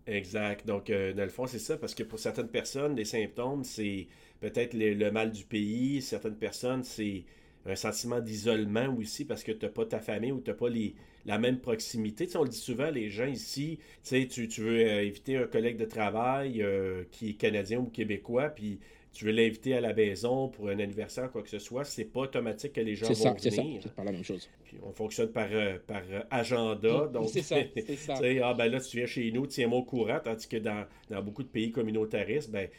Exact. 0.09 0.65
Donc, 0.65 0.89
euh, 0.89 1.13
dans 1.13 1.23
le 1.23 1.29
fond, 1.29 1.45
c'est 1.45 1.59
ça, 1.59 1.77
parce 1.77 1.93
que 1.93 2.03
pour 2.03 2.19
certaines 2.19 2.47
personnes, 2.47 2.95
les 2.95 3.05
symptômes, 3.05 3.63
c'est 3.63 4.07
peut-être 4.39 4.73
le, 4.73 5.11
mal 5.11 5.31
du 5.31 5.43
pays. 5.43 6.01
Certaines 6.01 6.37
personnes, 6.37 6.83
c'est 6.83 7.23
un 7.69 7.75
sentiment 7.75 8.19
d'isolement 8.19 8.93
aussi 8.97 9.25
parce 9.25 9.43
que 9.43 9.51
tu 9.51 9.65
n'as 9.65 9.71
pas 9.71 9.85
ta 9.85 9.99
famille 9.99 10.31
ou 10.31 10.41
tu 10.41 10.49
n'as 10.49 10.55
pas 10.55 10.69
les, 10.69 10.95
la 11.25 11.37
même 11.37 11.59
proximité. 11.59 12.27
Tu 12.27 12.37
on 12.37 12.43
le 12.43 12.49
dit 12.49 12.57
souvent, 12.57 12.89
les 12.89 13.09
gens 13.09 13.27
ici, 13.27 13.79
tu, 14.03 14.27
tu 14.27 14.61
veux 14.61 14.79
euh, 14.79 15.03
éviter 15.03 15.37
un 15.37 15.47
collègue 15.47 15.77
de 15.77 15.85
travail 15.85 16.61
euh, 16.61 17.03
qui 17.11 17.31
est 17.31 17.33
canadien 17.33 17.79
ou 17.79 17.85
québécois, 17.85 18.49
puis 18.49 18.79
tu 19.11 19.25
veux 19.25 19.31
l'inviter 19.31 19.73
à 19.73 19.81
la 19.81 19.93
maison 19.93 20.47
pour 20.49 20.69
un 20.69 20.79
anniversaire, 20.79 21.31
quoi 21.31 21.41
que 21.41 21.49
ce 21.49 21.59
soit, 21.59 21.83
c'est 21.83 22.05
pas 22.05 22.21
automatique 22.21 22.73
que 22.73 22.81
les 22.81 22.95
gens 22.95 23.07
vont 23.07 23.15
ça, 23.15 23.31
venir. 23.31 23.41
C'est 23.41 23.51
ça, 23.51 23.63
c'est 23.83 23.93
pas 23.93 24.03
la 24.03 24.11
même 24.11 24.23
chose. 24.23 24.49
Puis 24.65 24.77
on 24.83 24.91
fonctionne 24.91 25.31
par, 25.31 25.47
euh, 25.51 25.77
par 25.85 26.03
agenda. 26.29 27.07
Donc, 27.07 27.29
c'est 27.29 27.41
ça, 27.41 27.57
c'est 27.75 27.95
ça. 27.95 28.15
ah 28.43 28.53
ben 28.53 28.67
là, 28.67 28.79
tu 28.79 28.97
viens 28.97 29.07
chez 29.07 29.31
nous, 29.31 29.47
tiens-moi 29.47 29.79
au 29.79 29.83
courant, 29.83 30.19
tandis 30.23 30.47
que 30.47 30.57
dans, 30.57 30.85
dans 31.09 31.23
beaucoup 31.23 31.43
de 31.43 31.47
pays 31.47 31.71
communautaristes, 31.71 32.51
ben 32.51 32.69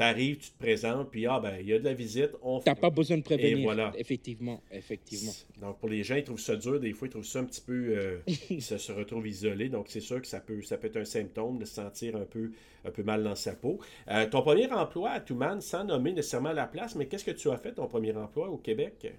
tu 0.00 0.06
arrives, 0.06 0.38
tu 0.38 0.50
te 0.50 0.58
présentes, 0.58 1.10
puis 1.10 1.26
ah 1.26 1.40
ben, 1.40 1.58
il 1.60 1.66
y 1.66 1.74
a 1.74 1.78
de 1.78 1.84
la 1.84 1.92
visite. 1.92 2.30
Tu 2.40 2.68
n'as 2.68 2.74
pas 2.74 2.88
besoin 2.88 3.18
de 3.18 3.22
prévenir. 3.22 3.58
Et 3.58 3.62
voilà. 3.62 3.92
Effectivement, 3.98 4.62
effectivement. 4.72 5.32
Donc 5.60 5.78
pour 5.78 5.90
les 5.90 6.02
gens, 6.02 6.14
ils 6.14 6.24
trouvent 6.24 6.40
ça 6.40 6.56
dur, 6.56 6.80
des 6.80 6.94
fois, 6.94 7.06
ils 7.08 7.10
trouvent 7.10 7.24
ça 7.24 7.40
un 7.40 7.44
petit 7.44 7.60
peu. 7.60 7.94
Euh, 7.96 8.18
ils 8.50 8.62
se, 8.62 8.92
retrouvent 8.92 9.28
isolés. 9.28 9.68
Donc 9.68 9.86
c'est 9.88 10.00
sûr 10.00 10.20
que 10.22 10.26
ça 10.26 10.40
peut, 10.40 10.62
ça 10.62 10.78
peut 10.78 10.86
être 10.86 10.96
un 10.96 11.04
symptôme 11.04 11.58
de 11.58 11.66
se 11.66 11.74
sentir 11.74 12.16
un 12.16 12.24
peu, 12.24 12.50
un 12.86 12.90
peu 12.90 13.02
mal 13.02 13.22
dans 13.22 13.34
sa 13.34 13.52
peau. 13.52 13.78
Euh, 14.08 14.26
ton 14.26 14.40
premier 14.40 14.72
emploi 14.72 15.10
à 15.10 15.20
Touman, 15.20 15.60
sans 15.60 15.84
nommer 15.84 16.12
nécessairement 16.12 16.52
la 16.52 16.66
place, 16.66 16.94
mais 16.94 17.06
qu'est-ce 17.06 17.24
que 17.24 17.30
tu 17.32 17.50
as 17.50 17.58
fait 17.58 17.72
ton 17.72 17.86
premier 17.86 18.16
emploi 18.16 18.48
au 18.48 18.56
Québec? 18.56 19.12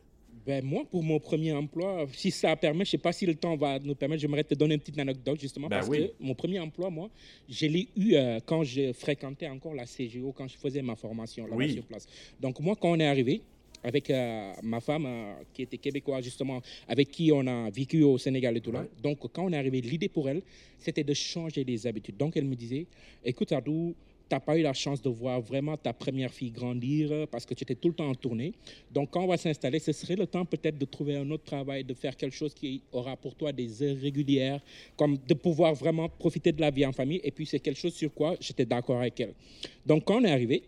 Ben, 0.46 0.64
moi, 0.64 0.84
pour 0.90 1.04
mon 1.04 1.20
premier 1.20 1.54
emploi, 1.54 2.06
si 2.14 2.32
ça 2.32 2.56
permet, 2.56 2.86
je 2.86 2.90
ne 2.90 2.92
sais 2.92 2.98
pas 2.98 3.12
si 3.12 3.26
le 3.26 3.36
temps 3.36 3.56
va 3.56 3.80
nous 3.80 3.96
permettre, 3.96 4.22
j'aimerais 4.22 4.44
te 4.44 4.56
donner 4.56 4.76
une 4.76 4.80
petite 4.80 4.98
anecdote 4.98 5.40
justement, 5.40 5.68
ben 5.68 5.78
parce 5.78 5.90
que 5.90 6.12
mon 6.20 6.34
premier 6.34 6.60
emploi, 6.60 6.90
moi, 6.90 7.10
je 7.48 7.66
l'ai 7.68 7.88
eu 7.96 8.16
euh, 8.16 8.40
quand 8.46 8.64
je 8.64 8.92
fréquentais 8.94 9.48
encore 9.48 9.74
la 9.74 9.86
CGO, 9.86 10.32
quand 10.32 10.48
je 10.48 10.58
faisais 10.58 10.82
ma 10.82 10.96
formation 10.96 11.46
là 11.48 11.68
sur 11.70 11.84
place. 11.84 12.08
Donc 12.40 12.60
moi, 12.60 12.76
quand 12.80 12.92
on 12.92 13.00
est 13.00 13.08
arrivé, 13.08 13.42
avec 13.84 14.10
euh, 14.10 14.54
ma 14.64 14.80
femme 14.80 15.06
euh, 15.06 15.34
qui 15.54 15.64
était 15.64 15.78
québécoise 15.78 16.24
justement, 16.24 16.62
avec 16.88 17.10
qui 17.10 17.32
on 17.32 17.46
a 17.48 17.70
vécu 17.70 18.04
au 18.04 18.18
Sénégal 18.18 18.58
et 18.58 18.62
tout 18.62 18.72
là. 18.72 18.86
Donc 19.02 19.20
quand 19.32 19.44
on 19.44 19.54
est 19.54 19.58
arrivé, 19.58 19.82
l'idée 19.82 20.10
pour 20.10 20.30
elle, 20.30 20.42
c'était 20.78 21.04
de 21.04 21.14
changer 21.14 21.64
les 21.64 21.88
habitudes. 21.88 22.18
Donc 22.18 22.38
elle 22.38 22.46
me 22.46 22.56
disait, 22.56 22.86
écoute 23.24 23.52
Adou, 23.52 23.96
tu 24.32 24.36
n'as 24.36 24.40
pas 24.40 24.58
eu 24.58 24.62
la 24.62 24.72
chance 24.72 25.02
de 25.02 25.10
voir 25.10 25.42
vraiment 25.42 25.76
ta 25.76 25.92
première 25.92 26.32
fille 26.32 26.52
grandir 26.52 27.28
parce 27.30 27.46
que 27.46 27.54
tu 27.54 27.64
étais 27.64 27.76
tout 27.76 27.90
le 27.90 27.94
temps 27.94 28.08
en 28.08 28.16
tournée. 28.16 28.54
Donc, 28.90 29.10
quand 29.12 29.22
on 29.26 29.28
va 29.28 29.36
s'installer, 29.36 29.80
ce 29.80 29.92
serait 29.92 30.16
le 30.16 30.26
temps 30.26 30.46
peut-être 30.46 30.78
de 30.78 30.86
trouver 30.86 31.18
un 31.18 31.30
autre 31.32 31.44
travail, 31.44 31.84
de 31.84 31.94
faire 31.94 32.16
quelque 32.16 32.36
chose 32.36 32.54
qui 32.54 32.82
aura 32.94 33.18
pour 33.18 33.36
toi 33.36 33.52
des 33.52 33.84
heures 33.84 33.98
régulières, 33.98 34.62
comme 34.96 35.18
de 35.18 35.34
pouvoir 35.34 35.74
vraiment 35.74 36.08
profiter 36.08 36.54
de 36.54 36.62
la 36.62 36.72
vie 36.72 36.86
en 36.86 36.94
famille. 36.94 37.20
Et 37.26 37.32
puis, 37.32 37.46
c'est 37.46 37.60
quelque 37.60 37.78
chose 37.78 37.94
sur 37.94 38.14
quoi 38.14 38.38
j'étais 38.40 38.66
d'accord 38.66 39.02
avec 39.02 39.20
elle. 39.20 39.34
Donc, 39.86 40.06
quand 40.06 40.22
on 40.22 40.24
est 40.24 40.32
arrivé, 40.32 40.64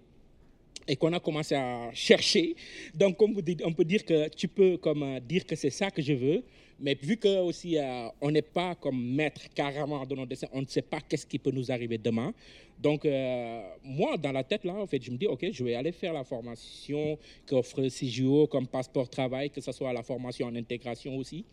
et 0.85 0.97
qu'on 0.97 1.13
a 1.13 1.19
commencé 1.21 1.55
à 1.55 1.89
chercher. 1.93 2.57
Donc, 2.93 3.21
on 3.21 3.33
peut, 3.33 3.43
on 3.63 3.71
peut 3.71 3.85
dire 3.85 4.03
que 4.03 4.27
tu 4.27 4.49
peux 4.49 4.75
comme, 4.75 5.03
euh, 5.03 5.19
dire 5.21 5.45
que 5.45 5.55
c'est 5.55 5.69
ça 5.69 5.89
que 5.89 6.01
je 6.01 6.11
veux, 6.11 6.43
mais 6.79 6.95
vu 6.95 7.17
que 7.17 7.41
aussi 7.41 7.77
euh, 7.77 8.07
on 8.21 8.31
n'est 8.31 8.41
pas 8.41 8.75
comme 8.75 9.01
maître 9.01 9.41
carrément 9.53 10.05
de 10.05 10.15
nos 10.15 10.25
dessins, 10.25 10.47
on 10.53 10.61
ne 10.61 10.67
sait 10.67 10.81
pas 10.81 10.99
qu'est-ce 11.01 11.25
qui 11.25 11.39
peut 11.39 11.51
nous 11.51 11.71
arriver 11.71 11.97
demain. 11.97 12.33
Donc, 12.79 13.05
euh, 13.05 13.61
moi, 13.83 14.17
dans 14.17 14.31
la 14.31 14.43
tête, 14.43 14.65
là, 14.65 14.73
en 14.73 14.87
fait, 14.87 15.01
je 15.01 15.11
me 15.11 15.17
dis, 15.17 15.27
OK, 15.27 15.45
je 15.51 15.63
vais 15.63 15.75
aller 15.75 15.91
faire 15.91 16.11
la 16.11 16.23
formation 16.23 17.17
qu'offre 17.45 17.87
CGO 17.87 18.47
comme 18.47 18.67
passeport 18.67 19.09
travail, 19.09 19.49
que 19.49 19.61
ce 19.61 19.71
soit 19.71 19.93
la 19.93 20.03
formation 20.03 20.47
en 20.47 20.55
intégration 20.55 21.15
aussi. 21.15 21.45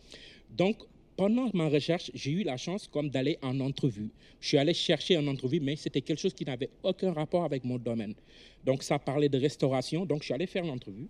Donc, 0.49 0.77
pendant 1.15 1.49
ma 1.53 1.69
recherche, 1.69 2.09
j'ai 2.13 2.31
eu 2.31 2.43
la 2.43 2.57
chance 2.57 2.87
comme 2.87 3.09
d'aller 3.09 3.37
en 3.41 3.59
entrevue. 3.59 4.09
Je 4.39 4.47
suis 4.49 4.57
allé 4.57 4.73
chercher 4.73 5.17
en 5.17 5.27
entrevue, 5.27 5.59
mais 5.59 5.75
c'était 5.75 6.01
quelque 6.01 6.19
chose 6.19 6.33
qui 6.33 6.45
n'avait 6.45 6.69
aucun 6.83 7.13
rapport 7.13 7.43
avec 7.43 7.63
mon 7.63 7.77
domaine. 7.77 8.15
Donc, 8.65 8.83
ça 8.83 8.97
parlait 8.97 9.29
de 9.29 9.37
restauration. 9.37 10.05
Donc, 10.05 10.19
je 10.21 10.25
suis 10.25 10.33
allé 10.33 10.47
faire 10.47 10.65
l'entrevue. 10.65 11.07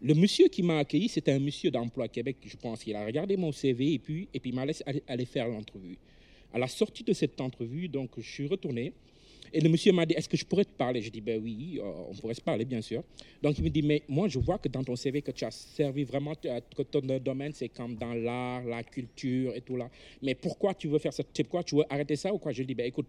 Le 0.00 0.14
monsieur 0.14 0.48
qui 0.48 0.62
m'a 0.62 0.78
accueilli, 0.78 1.08
c'était 1.08 1.32
un 1.32 1.40
monsieur 1.40 1.70
d'emploi 1.70 2.06
Québec, 2.06 2.36
je 2.44 2.56
pense. 2.56 2.86
Il 2.86 2.94
a 2.94 3.04
regardé 3.04 3.36
mon 3.36 3.50
CV 3.50 3.94
et 3.94 3.98
puis, 3.98 4.28
et 4.32 4.38
puis 4.38 4.50
il 4.50 4.54
m'a 4.54 4.64
laissé 4.64 4.84
aller, 4.86 5.02
aller 5.08 5.24
faire 5.24 5.48
l'entrevue. 5.48 5.98
À 6.52 6.58
la 6.58 6.68
sortie 6.68 7.02
de 7.02 7.12
cette 7.12 7.40
entrevue, 7.40 7.88
donc, 7.88 8.10
je 8.16 8.28
suis 8.28 8.46
retourné. 8.46 8.92
Et 9.52 9.60
le 9.60 9.68
monsieur 9.68 9.92
m'a 9.92 10.06
dit, 10.06 10.14
est-ce 10.14 10.28
que 10.28 10.36
je 10.36 10.44
pourrais 10.44 10.64
te 10.64 10.72
parler? 10.72 11.00
Je 11.00 11.10
dis, 11.10 11.20
ben 11.20 11.40
oui, 11.42 11.78
euh, 11.78 12.10
on 12.10 12.14
pourrait 12.14 12.34
se 12.34 12.40
parler, 12.40 12.64
bien 12.64 12.80
sûr. 12.80 13.02
Donc 13.42 13.58
il 13.58 13.64
me 13.64 13.70
dit, 13.70 13.82
mais 13.82 14.02
moi, 14.08 14.28
je 14.28 14.38
vois 14.38 14.58
que 14.58 14.68
dans 14.68 14.84
ton 14.84 14.96
CV, 14.96 15.22
que 15.22 15.30
tu 15.30 15.44
as 15.44 15.50
servi 15.50 16.04
vraiment, 16.04 16.34
que 16.34 16.82
ton 16.82 17.00
domaine, 17.18 17.52
c'est 17.52 17.68
comme 17.68 17.96
dans 17.96 18.14
l'art, 18.14 18.64
la 18.64 18.82
culture 18.82 19.54
et 19.54 19.60
tout 19.60 19.76
là. 19.76 19.90
Mais 20.22 20.34
pourquoi 20.34 20.74
tu 20.74 20.88
veux 20.88 20.98
faire 20.98 21.12
ça? 21.12 21.22
C'est 21.32 21.48
quoi 21.48 21.62
Tu 21.62 21.76
veux 21.76 21.84
arrêter 21.88 22.16
ça 22.16 22.32
ou 22.32 22.38
quoi? 22.38 22.52
Je 22.52 22.58
lui 22.58 22.66
dis, 22.66 22.74
ben 22.74 22.86
écoute, 22.86 23.06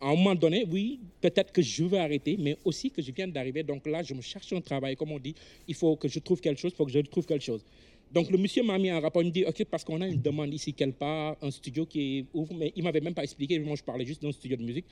à 0.00 0.08
un 0.08 0.14
moment 0.14 0.34
donné, 0.34 0.64
oui, 0.70 1.00
peut-être 1.20 1.52
que 1.52 1.60
je 1.60 1.84
veux 1.84 1.98
arrêter, 1.98 2.36
mais 2.38 2.56
aussi 2.64 2.90
que 2.90 3.02
je 3.02 3.12
viens 3.12 3.28
d'arriver. 3.28 3.62
Donc 3.62 3.86
là, 3.86 4.02
je 4.02 4.14
me 4.14 4.22
cherche 4.22 4.52
un 4.52 4.60
travail, 4.60 4.96
comme 4.96 5.12
on 5.12 5.18
dit. 5.18 5.34
Il 5.68 5.74
faut 5.74 5.96
que 5.96 6.08
je 6.08 6.18
trouve 6.20 6.40
quelque 6.40 6.58
chose, 6.58 6.72
il 6.72 6.76
faut 6.76 6.86
que 6.86 6.92
je 6.92 7.00
trouve 7.00 7.26
quelque 7.26 7.44
chose. 7.44 7.64
Donc 8.12 8.28
le 8.30 8.38
monsieur 8.38 8.64
m'a 8.64 8.76
mis 8.76 8.90
un 8.90 8.98
rapport, 8.98 9.22
il 9.22 9.26
me 9.26 9.30
dit, 9.30 9.44
OK, 9.44 9.64
parce 9.66 9.84
qu'on 9.84 10.00
a 10.00 10.06
une 10.06 10.20
demande 10.20 10.52
ici 10.52 10.72
quelque 10.72 10.98
part, 10.98 11.36
un 11.42 11.50
studio 11.50 11.86
qui 11.86 12.26
ouvre, 12.34 12.52
mais 12.54 12.72
il 12.74 12.82
m'avait 12.82 13.00
même 13.00 13.14
pas 13.14 13.22
expliqué, 13.22 13.58
moi 13.60 13.76
je 13.76 13.84
parlais 13.84 14.04
juste 14.04 14.20
d'un 14.20 14.32
studio 14.32 14.56
de 14.56 14.64
musique. 14.64 14.86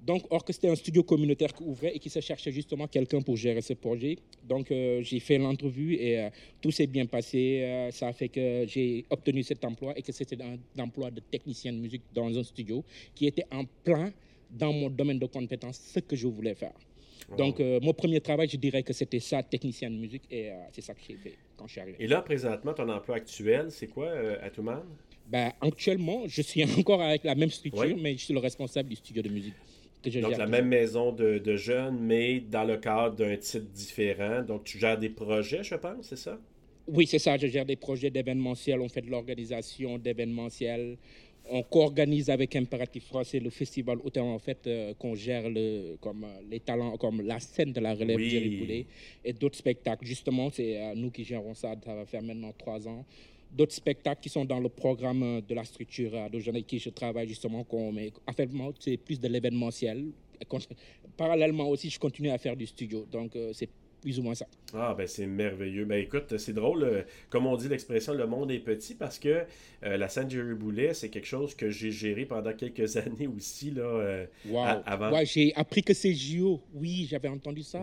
Donc, 0.00 0.24
or 0.30 0.44
que 0.44 0.52
c'était 0.52 0.68
un 0.68 0.74
studio 0.74 1.02
communautaire 1.02 1.52
qui 1.52 1.62
ouvrait 1.62 1.94
et 1.94 1.98
qui 1.98 2.08
se 2.08 2.20
cherchait 2.20 2.52
justement 2.52 2.86
quelqu'un 2.86 3.20
pour 3.20 3.36
gérer 3.36 3.60
ce 3.60 3.74
projet. 3.74 4.16
Donc, 4.46 4.70
euh, 4.70 5.02
j'ai 5.02 5.20
fait 5.20 5.38
l'entrevue 5.38 5.94
et 5.94 6.18
euh, 6.18 6.30
tout 6.60 6.70
s'est 6.70 6.86
bien 6.86 7.06
passé. 7.06 7.62
Euh, 7.62 7.90
ça 7.90 8.08
a 8.08 8.12
fait 8.12 8.28
que 8.28 8.64
j'ai 8.66 9.04
obtenu 9.10 9.42
cet 9.42 9.64
emploi 9.64 9.92
et 9.98 10.02
que 10.02 10.12
c'était 10.12 10.38
un 10.40 10.82
emploi 10.82 11.10
de 11.10 11.20
technicien 11.20 11.72
de 11.72 11.78
musique 11.78 12.02
dans 12.14 12.36
un 12.36 12.42
studio 12.42 12.84
qui 13.14 13.26
était 13.26 13.44
en 13.50 13.64
plein 13.84 14.12
dans 14.50 14.72
mon 14.72 14.88
domaine 14.88 15.18
de 15.18 15.26
compétences, 15.26 15.78
ce 15.94 16.00
que 16.00 16.16
je 16.16 16.26
voulais 16.26 16.54
faire. 16.54 16.72
Donc, 17.36 17.60
mon 17.60 17.92
premier 17.92 18.22
travail, 18.22 18.48
je 18.48 18.56
dirais 18.56 18.82
que 18.82 18.94
c'était 18.94 19.20
ça, 19.20 19.42
technicien 19.42 19.90
de 19.90 19.96
musique, 19.96 20.22
et 20.30 20.48
c'est 20.72 20.80
ça 20.80 20.94
que 20.94 21.00
j'ai 21.06 21.16
fait 21.16 21.34
quand 21.58 21.66
je 21.66 21.72
suis 21.72 21.80
arrivé. 21.82 21.98
Et 22.00 22.06
là, 22.06 22.22
présentement, 22.22 22.72
ton 22.72 22.88
emploi 22.88 23.16
actuel, 23.16 23.66
c'est 23.70 23.88
quoi, 23.88 24.10
à 24.40 24.48
Touman? 24.48 24.82
Ben, 25.26 25.52
actuellement, 25.60 26.22
je 26.26 26.40
suis 26.40 26.64
encore 26.78 27.02
avec 27.02 27.24
la 27.24 27.34
même 27.34 27.50
structure, 27.50 27.96
mais 28.00 28.12
je 28.14 28.24
suis 28.24 28.32
le 28.32 28.40
responsable 28.40 28.88
du 28.88 28.96
studio 28.96 29.20
de 29.20 29.28
musique. 29.28 29.54
Donc, 30.04 30.38
la 30.38 30.46
même 30.46 30.68
maison 30.68 31.12
de, 31.12 31.38
de, 31.38 31.56
jeunes, 31.56 31.98
mais 32.00 32.40
dans 32.40 32.64
le 32.64 32.76
cadre 32.76 33.16
d'un 33.16 33.36
titre 33.36 33.66
différent. 33.74 34.42
Donc, 34.42 34.64
tu 34.64 34.78
gères 34.78 34.98
des 34.98 35.08
projets, 35.08 35.62
je 35.62 35.74
pense, 35.74 36.06
c'est 36.08 36.16
ça? 36.16 36.38
Oui, 36.86 37.06
c'est 37.06 37.18
ça. 37.18 37.36
Je 37.36 37.46
gère 37.48 37.66
des 37.66 37.76
projets 37.76 38.10
d'événementiel. 38.10 38.80
On 38.80 38.88
fait 38.88 39.02
de 39.02 39.10
l'organisation 39.10 39.98
d'événementiel. 39.98 40.96
On 41.50 41.62
co-organise 41.62 42.30
avec 42.30 42.54
Impératif 42.56 43.06
Français 43.06 43.40
le 43.40 43.50
festival 43.50 43.98
autant 44.04 44.34
en 44.34 44.38
fait 44.38 44.66
euh, 44.66 44.92
qu'on 44.98 45.14
gère 45.14 45.48
le, 45.48 45.96
comme, 46.00 46.24
euh, 46.24 46.40
les 46.50 46.60
talents, 46.60 46.96
comme 46.98 47.22
la 47.22 47.40
scène 47.40 47.72
de 47.72 47.80
la 47.80 47.94
relève 47.94 48.18
oui. 48.18 48.86
et 49.24 49.32
d'autres 49.32 49.56
spectacles. 49.56 50.04
Justement, 50.04 50.50
c'est 50.50 50.78
euh, 50.78 50.94
nous 50.94 51.10
qui 51.10 51.24
gérons 51.24 51.54
ça. 51.54 51.74
Ça 51.84 51.94
va 51.94 52.04
faire 52.04 52.22
maintenant 52.22 52.52
trois 52.56 52.86
ans 52.86 53.04
d'autres 53.50 53.74
spectacles 53.74 54.20
qui 54.20 54.28
sont 54.28 54.44
dans 54.44 54.60
le 54.60 54.68
programme 54.68 55.40
de 55.40 55.54
la 55.54 55.64
structure 55.64 56.14
avec 56.14 56.66
qui 56.66 56.78
je 56.78 56.90
travaille 56.90 57.28
justement. 57.28 57.66
Fait, 58.34 58.48
c'est 58.78 58.96
plus 58.96 59.18
de 59.20 59.28
l'événementiel. 59.28 60.06
Parallèlement 61.16 61.68
aussi, 61.68 61.90
je 61.90 61.98
continue 61.98 62.30
à 62.30 62.38
faire 62.38 62.56
du 62.56 62.66
studio. 62.66 63.06
Donc, 63.10 63.34
euh, 63.34 63.50
c'est 63.52 63.68
plus 64.00 64.20
ou 64.20 64.22
moins 64.22 64.36
ça. 64.36 64.46
Ah, 64.72 64.94
ben 64.96 65.08
c'est 65.08 65.26
merveilleux. 65.26 65.84
Ben 65.84 66.00
écoute, 66.00 66.38
c'est 66.38 66.52
drôle, 66.52 66.84
euh, 66.84 67.02
comme 67.30 67.46
on 67.46 67.56
dit 67.56 67.68
l'expression, 67.68 68.12
le 68.12 68.28
monde 68.28 68.52
est 68.52 68.60
petit 68.60 68.94
parce 68.94 69.18
que 69.18 69.44
euh, 69.82 69.96
la 69.96 70.08
scène 70.08 70.30
Jerry 70.30 70.54
Boulet, 70.54 70.94
c'est 70.94 71.08
quelque 71.08 71.26
chose 71.26 71.56
que 71.56 71.70
j'ai 71.70 71.90
géré 71.90 72.24
pendant 72.24 72.52
quelques 72.52 72.96
années 72.96 73.26
aussi, 73.26 73.72
là, 73.72 74.26
wow. 74.46 74.82
avant. 74.86 75.12
Ouais, 75.12 75.26
j'ai 75.26 75.52
appris 75.56 75.82
que 75.82 75.94
c'est 75.94 76.14
JO. 76.14 76.60
Oui, 76.72 77.08
j'avais 77.10 77.28
entendu 77.28 77.64
ça. 77.64 77.82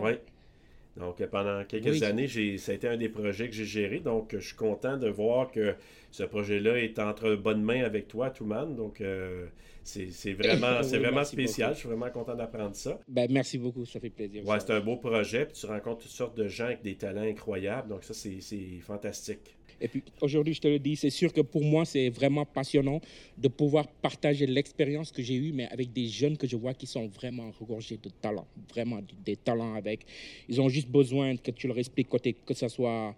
Donc, 0.96 1.24
pendant 1.26 1.64
quelques 1.64 2.02
années, 2.02 2.28
ça 2.58 2.72
a 2.72 2.74
été 2.74 2.88
un 2.88 2.96
des 2.96 3.08
projets 3.08 3.48
que 3.48 3.54
j'ai 3.54 3.64
géré. 3.64 4.00
Donc, 4.00 4.30
je 4.32 4.46
suis 4.46 4.56
content 4.56 4.96
de 4.96 5.08
voir 5.08 5.50
que 5.50 5.74
ce 6.10 6.22
projet-là 6.22 6.78
est 6.78 6.98
entre 6.98 7.34
bonnes 7.34 7.62
mains 7.62 7.84
avec 7.84 8.08
toi, 8.08 8.30
tout 8.30 8.46
monde. 8.46 8.76
Donc, 8.76 9.00
euh, 9.00 9.46
c'est 9.84 10.32
vraiment, 10.32 10.82
c'est 10.82 10.98
vraiment 10.98 11.24
spécial. 11.24 11.74
Je 11.74 11.80
suis 11.80 11.88
vraiment 11.88 12.10
content 12.10 12.34
d'apprendre 12.34 12.74
ça. 12.74 12.98
Ben, 13.08 13.28
merci 13.30 13.58
beaucoup, 13.58 13.84
ça 13.84 14.00
fait 14.00 14.10
plaisir. 14.10 14.46
Ouais, 14.46 14.58
c'est 14.58 14.72
un 14.72 14.80
beau 14.80 14.96
projet. 14.96 15.44
Puis 15.44 15.54
tu 15.60 15.66
rencontres 15.66 16.02
toutes 16.02 16.10
sortes 16.10 16.36
de 16.36 16.48
gens 16.48 16.66
avec 16.66 16.82
des 16.82 16.96
talents 16.96 17.22
incroyables. 17.22 17.88
Donc, 17.88 18.04
ça, 18.04 18.14
c'est 18.14 18.40
fantastique. 18.80 19.56
Et 19.80 19.88
puis 19.88 20.02
aujourd'hui, 20.20 20.54
je 20.54 20.60
te 20.60 20.68
le 20.68 20.78
dis, 20.78 20.96
c'est 20.96 21.10
sûr 21.10 21.32
que 21.32 21.40
pour 21.40 21.62
moi, 21.62 21.84
c'est 21.84 22.08
vraiment 22.08 22.44
passionnant 22.44 23.00
de 23.36 23.48
pouvoir 23.48 23.86
partager 23.86 24.46
l'expérience 24.46 25.12
que 25.12 25.22
j'ai 25.22 25.34
eue, 25.34 25.52
mais 25.52 25.66
avec 25.68 25.92
des 25.92 26.06
jeunes 26.08 26.36
que 26.36 26.46
je 26.46 26.56
vois 26.56 26.74
qui 26.74 26.86
sont 26.86 27.06
vraiment 27.08 27.50
regorgés 27.60 27.98
de 28.02 28.08
talents, 28.08 28.46
vraiment 28.70 29.00
des 29.24 29.36
talents 29.36 29.74
avec. 29.74 30.00
Ils 30.48 30.60
ont 30.60 30.68
juste 30.68 30.88
besoin 30.88 31.36
que 31.36 31.50
tu 31.50 31.66
leur 31.66 31.78
expliques 31.78 32.08
côté, 32.08 32.32
que 32.32 32.54
ce 32.54 32.68
soit 32.68 33.14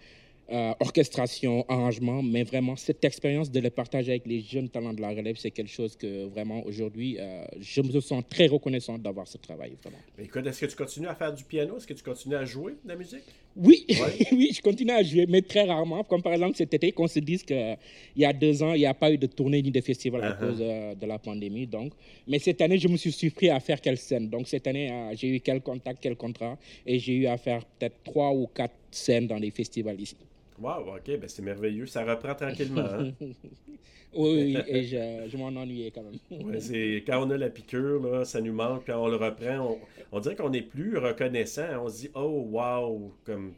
euh, 0.50 0.72
orchestration, 0.80 1.62
arrangement, 1.68 2.22
mais 2.22 2.42
vraiment 2.42 2.74
cette 2.74 3.04
expérience 3.04 3.50
de 3.50 3.60
le 3.60 3.68
partager 3.68 4.12
avec 4.12 4.26
les 4.26 4.40
jeunes 4.40 4.70
talents 4.70 4.94
de 4.94 5.00
la 5.02 5.10
relève, 5.10 5.36
c'est 5.36 5.50
quelque 5.50 5.70
chose 5.70 5.94
que 5.94 6.24
vraiment 6.24 6.64
aujourd'hui, 6.64 7.18
euh, 7.18 7.44
je 7.60 7.82
me 7.82 8.00
sens 8.00 8.24
très 8.30 8.46
reconnaissant 8.46 8.96
d'avoir 8.96 9.28
ce 9.28 9.36
travail. 9.36 9.76
Vraiment. 9.82 9.98
écoute, 10.18 10.46
est-ce 10.46 10.60
que 10.62 10.66
tu 10.66 10.76
continues 10.76 11.08
à 11.08 11.14
faire 11.14 11.34
du 11.34 11.44
piano? 11.44 11.76
Est-ce 11.76 11.86
que 11.86 11.92
tu 11.92 12.02
continues 12.02 12.36
à 12.36 12.46
jouer 12.46 12.76
de 12.82 12.88
la 12.88 12.96
musique? 12.96 13.24
Oui, 13.56 13.84
oui, 14.32 14.50
je 14.54 14.62
continue 14.62 14.92
à 14.92 15.02
jouer, 15.02 15.26
mais 15.28 15.42
très 15.42 15.64
rarement. 15.64 16.02
Comme 16.04 16.22
par 16.22 16.32
exemple 16.32 16.56
cet 16.56 16.72
été, 16.72 16.92
qu'on 16.92 17.08
se 17.08 17.18
dise 17.18 17.42
qu'il 17.42 17.76
y 18.16 18.24
a 18.24 18.32
deux 18.32 18.62
ans, 18.62 18.72
il 18.72 18.78
n'y 18.78 18.86
a 18.86 18.94
pas 18.94 19.12
eu 19.12 19.18
de 19.18 19.26
tournée 19.26 19.60
ni 19.60 19.70
de 19.70 19.80
festival 19.82 20.24
à 20.24 20.30
uh-huh. 20.30 20.38
cause 20.38 20.58
euh, 20.60 20.94
de 20.94 21.06
la 21.06 21.18
pandémie. 21.18 21.66
Donc. 21.66 21.92
Mais 22.26 22.38
cette 22.38 22.62
année, 22.62 22.78
je 22.78 22.88
me 22.88 22.96
suis 22.96 23.12
surpris 23.12 23.50
à 23.50 23.60
faire 23.60 23.82
quelle 23.82 23.98
scène. 23.98 24.30
Donc 24.30 24.48
cette 24.48 24.66
année, 24.66 25.10
j'ai 25.14 25.28
eu 25.28 25.40
quel 25.40 25.60
contact, 25.60 25.98
quel 26.00 26.16
contrat, 26.16 26.56
et 26.86 26.98
j'ai 26.98 27.14
eu 27.14 27.26
à 27.26 27.36
faire 27.36 27.66
peut-être 27.66 27.96
trois 28.02 28.32
ou 28.32 28.46
quatre 28.46 28.74
scènes 28.90 29.26
dans 29.26 29.36
les 29.36 29.50
festivals 29.50 30.00
ici. 30.00 30.16
Wow, 30.60 30.96
ok, 30.96 31.18
ben 31.18 31.28
c'est 31.28 31.42
merveilleux. 31.42 31.86
Ça 31.86 32.04
reprend 32.04 32.34
tranquillement. 32.34 32.80
Hein? 32.82 33.12
oui, 34.14 34.56
et 34.66 34.84
je, 34.84 35.28
je 35.28 35.36
m'en 35.36 35.46
ennuyais 35.46 35.90
quand 35.90 36.02
même. 36.02 36.18
ouais, 36.46 36.60
c'est, 36.60 37.04
quand 37.06 37.24
on 37.24 37.30
a 37.30 37.36
la 37.36 37.50
piqûre, 37.50 38.00
là, 38.00 38.24
ça 38.24 38.40
nous 38.40 38.52
manque. 38.52 38.86
Quand 38.86 39.02
on 39.02 39.08
le 39.08 39.16
reprend, 39.16 39.58
on, 39.58 39.78
on 40.12 40.20
dirait 40.20 40.36
qu'on 40.36 40.52
est 40.52 40.62
plus 40.62 40.98
reconnaissant. 40.98 41.84
On 41.84 41.88
se 41.88 42.00
dit, 42.00 42.10
oh, 42.14 42.48
wow, 42.50 43.12
comme 43.24 43.54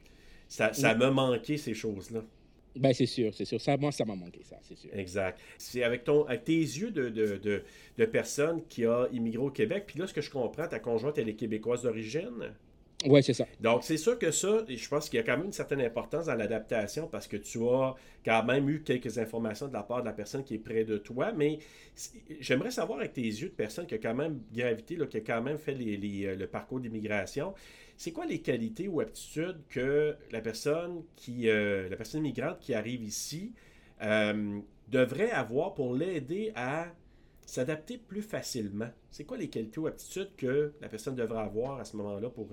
ça, 0.48 0.72
ça 0.72 0.94
m'a 0.94 1.10
manqué 1.10 1.56
ces 1.56 1.74
choses-là. 1.74 2.22
Ben, 2.76 2.92
c'est 2.92 3.06
sûr, 3.06 3.34
c'est 3.34 3.44
sûr. 3.44 3.60
Ça, 3.60 3.76
moi, 3.76 3.90
ça 3.90 4.04
m'a 4.04 4.14
manqué, 4.14 4.40
ça, 4.44 4.56
c'est 4.62 4.76
sûr. 4.76 4.90
Exact. 4.92 5.40
C'est 5.58 5.82
avec, 5.82 6.04
ton, 6.04 6.24
avec 6.26 6.44
tes 6.44 6.60
yeux 6.60 6.90
de, 6.90 7.08
de, 7.08 7.36
de, 7.36 7.62
de 7.98 8.04
personne 8.04 8.62
qui 8.68 8.84
a 8.84 9.08
immigré 9.12 9.42
au 9.42 9.50
Québec. 9.50 9.84
Puis 9.86 9.98
là, 9.98 10.06
ce 10.06 10.14
que 10.14 10.20
je 10.20 10.30
comprends, 10.30 10.68
ta 10.68 10.78
conjointe, 10.78 11.18
elle 11.18 11.28
est 11.28 11.34
québécoise 11.34 11.82
d'origine? 11.82 12.54
Oui, 13.06 13.22
c'est 13.22 13.32
ça. 13.32 13.46
Donc, 13.60 13.82
c'est 13.82 13.96
sûr 13.96 14.18
que 14.18 14.30
ça, 14.30 14.62
je 14.68 14.88
pense 14.88 15.08
qu'il 15.08 15.16
y 15.16 15.20
a 15.20 15.24
quand 15.24 15.36
même 15.36 15.46
une 15.46 15.52
certaine 15.52 15.80
importance 15.80 16.26
dans 16.26 16.34
l'adaptation 16.34 17.06
parce 17.06 17.26
que 17.26 17.38
tu 17.38 17.58
as 17.66 17.94
quand 18.24 18.44
même 18.44 18.68
eu 18.68 18.82
quelques 18.82 19.16
informations 19.18 19.68
de 19.68 19.72
la 19.72 19.82
part 19.82 20.02
de 20.02 20.06
la 20.06 20.12
personne 20.12 20.44
qui 20.44 20.54
est 20.54 20.58
près 20.58 20.84
de 20.84 20.98
toi, 20.98 21.32
mais 21.32 21.60
j'aimerais 22.40 22.70
savoir 22.70 22.98
avec 22.98 23.14
tes 23.14 23.22
yeux 23.22 23.48
de 23.48 23.54
personne 23.54 23.86
qui 23.86 23.94
a 23.94 23.98
quand 23.98 24.14
même 24.14 24.42
gravité, 24.52 24.98
qui 25.08 25.16
a 25.16 25.20
quand 25.20 25.40
même 25.40 25.58
fait 25.58 25.72
les, 25.72 26.26
euh, 26.26 26.36
le 26.36 26.46
parcours 26.46 26.80
d'immigration, 26.80 27.54
c'est 27.96 28.12
quoi 28.12 28.26
les 28.26 28.40
qualités 28.40 28.86
ou 28.86 29.00
aptitudes 29.00 29.60
que 29.70 30.16
la 30.30 30.42
personne 30.42 31.02
qui, 31.16 31.48
euh, 31.48 31.88
la 31.88 31.96
personne 31.96 32.20
immigrante 32.20 32.58
qui 32.60 32.74
arrive 32.74 33.02
ici 33.02 33.52
euh, 34.02 34.60
devrait 34.88 35.30
avoir 35.30 35.72
pour 35.74 35.94
l'aider 35.94 36.52
à 36.54 36.88
s'adapter 37.46 37.98
plus 37.98 38.22
facilement? 38.22 38.88
C'est 39.10 39.24
quoi 39.24 39.36
les 39.36 39.48
qualités 39.48 39.80
ou 39.80 39.86
aptitudes 39.86 40.30
que 40.36 40.72
la 40.80 40.88
personne 40.88 41.14
devrait 41.14 41.42
avoir 41.42 41.80
à 41.80 41.84
ce 41.84 41.96
moment-là 41.96 42.30
pour 42.30 42.48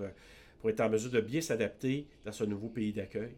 pour 0.60 0.70
être 0.70 0.80
en 0.80 0.90
mesure 0.90 1.10
de 1.10 1.20
bien 1.20 1.40
s'adapter 1.40 2.06
dans 2.24 2.32
ce 2.32 2.44
nouveau 2.44 2.68
pays 2.68 2.92
d'accueil? 2.92 3.30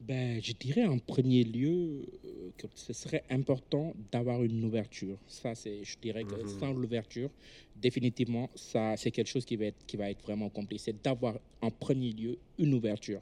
Ben, 0.00 0.40
je 0.42 0.54
dirais 0.54 0.86
en 0.86 0.98
premier 0.98 1.44
lieu 1.44 2.06
euh, 2.24 2.50
que 2.56 2.66
ce 2.74 2.94
serait 2.94 3.22
important 3.28 3.92
d'avoir 4.10 4.42
une 4.42 4.64
ouverture. 4.64 5.18
Ça, 5.26 5.54
c'est, 5.54 5.84
je 5.84 5.98
dirais 6.00 6.24
que 6.24 6.36
mhm. 6.36 6.48
sans 6.58 6.72
l'ouverture, 6.72 7.28
définitivement, 7.76 8.48
ça, 8.54 8.96
c'est 8.96 9.10
quelque 9.10 9.26
chose 9.26 9.44
qui 9.44 9.56
va 9.56 9.66
être, 9.66 9.84
qui 9.86 9.98
va 9.98 10.10
être 10.10 10.22
vraiment 10.22 10.48
compliqué. 10.48 10.84
C'est 10.86 11.02
d'avoir 11.02 11.38
en 11.60 11.70
premier 11.70 12.12
lieu 12.12 12.38
une 12.58 12.72
ouverture. 12.72 13.20